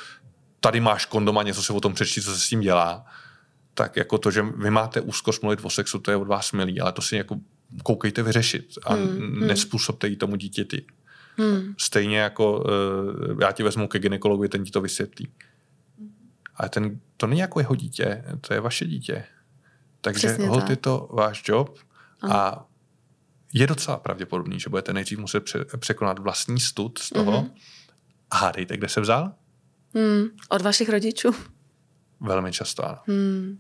tady 0.61 0.81
máš 0.81 1.07
kondom 1.07 1.39
a 1.39 1.43
něco 1.43 1.63
se 1.63 1.73
o 1.73 1.81
tom 1.81 1.95
přečti, 1.95 2.23
co 2.23 2.35
se 2.35 2.41
s 2.41 2.49
tím 2.49 2.61
dělá, 2.61 3.05
tak 3.75 3.97
jako 3.97 4.19
to, 4.19 4.31
že 4.31 4.43
vy 4.43 4.71
máte 4.71 5.01
úzkost 5.01 5.43
mluvit 5.43 5.61
o 5.63 5.71
sexu, 5.71 5.99
to 5.99 6.11
je 6.11 6.17
od 6.17 6.29
vás 6.29 6.53
milý, 6.53 6.81
ale 6.81 6.93
to 6.93 7.03
si 7.03 7.17
jako 7.17 7.37
koukejte 7.83 8.23
vyřešit 8.23 8.69
a 8.85 8.95
hmm, 8.95 9.47
nespůsobte 9.47 10.09
jí 10.09 10.17
tomu 10.17 10.37
dítěti. 10.37 10.85
Hmm. 11.37 11.75
Stejně 11.79 12.19
jako 12.19 12.61
uh, 12.61 13.41
já 13.41 13.53
ti 13.53 13.63
vezmu 13.63 13.89
ke 13.89 13.99
gynekologovi, 13.99 14.49
ten 14.49 14.65
ti 14.65 14.71
to 14.71 14.81
vysvětlí. 14.81 15.29
Ale 16.57 16.69
ten, 16.69 17.01
to 17.17 17.27
není 17.27 17.41
jako 17.41 17.61
jeho 17.61 17.75
dítě, 17.75 18.25
to 18.41 18.55
je 18.55 18.61
vaše 18.61 18.87
dítě. 18.87 19.25
Takže 20.01 20.29
Přesně 20.29 20.49
hold 20.49 20.61
tak. 20.61 20.71
je 20.71 20.77
to 20.77 21.09
váš 21.13 21.43
job 21.49 21.79
a 22.31 22.67
je 23.53 23.67
docela 23.67 23.97
pravděpodobný, 23.97 24.61
že 24.61 24.71
budete 24.71 24.93
nejdřív 24.93 25.19
muset 25.19 25.41
pře- 25.41 25.65
překonat 25.79 26.19
vlastní 26.19 26.61
stud 26.61 26.99
z 26.99 27.09
toho. 27.09 27.33
Mm-hmm. 27.33 27.51
A 28.31 28.37
hádejte, 28.37 28.77
kde 28.77 28.89
se 28.89 29.01
vzal? 29.01 29.33
Hmm. 29.95 30.25
Od 30.49 30.63
vašich 30.63 30.89
rodičů. 30.89 31.31
Velmi 32.23 32.53
často 32.53 32.85
ano. 32.85 32.99
Hmm. 33.07 33.59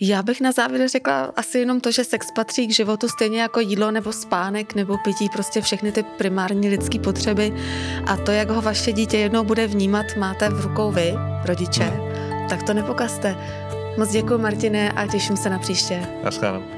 Já 0.00 0.22
bych 0.22 0.40
na 0.40 0.52
závěr 0.52 0.88
řekla 0.88 1.32
asi 1.36 1.58
jenom 1.58 1.80
to, 1.80 1.90
že 1.90 2.04
sex 2.04 2.26
patří 2.34 2.66
k 2.66 2.74
životu 2.74 3.08
stejně 3.08 3.42
jako 3.42 3.60
jídlo 3.60 3.90
nebo 3.90 4.12
spánek 4.12 4.74
nebo 4.74 4.98
pití, 4.98 5.28
prostě 5.28 5.60
všechny 5.60 5.92
ty 5.92 6.02
primární 6.02 6.68
lidské 6.68 6.98
potřeby. 6.98 7.54
A 8.06 8.16
to, 8.16 8.30
jak 8.30 8.50
ho 8.50 8.62
vaše 8.62 8.92
dítě 8.92 9.18
jednou 9.18 9.44
bude 9.44 9.66
vnímat, 9.66 10.06
máte 10.18 10.48
v 10.48 10.60
rukou 10.60 10.92
vy, 10.92 11.14
rodiče, 11.44 11.92
tak 12.48 12.62
to 12.62 12.74
nepokazte. 12.74 13.36
Moc 13.98 14.10
děkuji, 14.10 14.38
Martine, 14.38 14.92
a 14.92 15.06
těším 15.06 15.36
se 15.36 15.50
na 15.50 15.58
příště. 15.58 16.06
Naschledanou. 16.24 16.77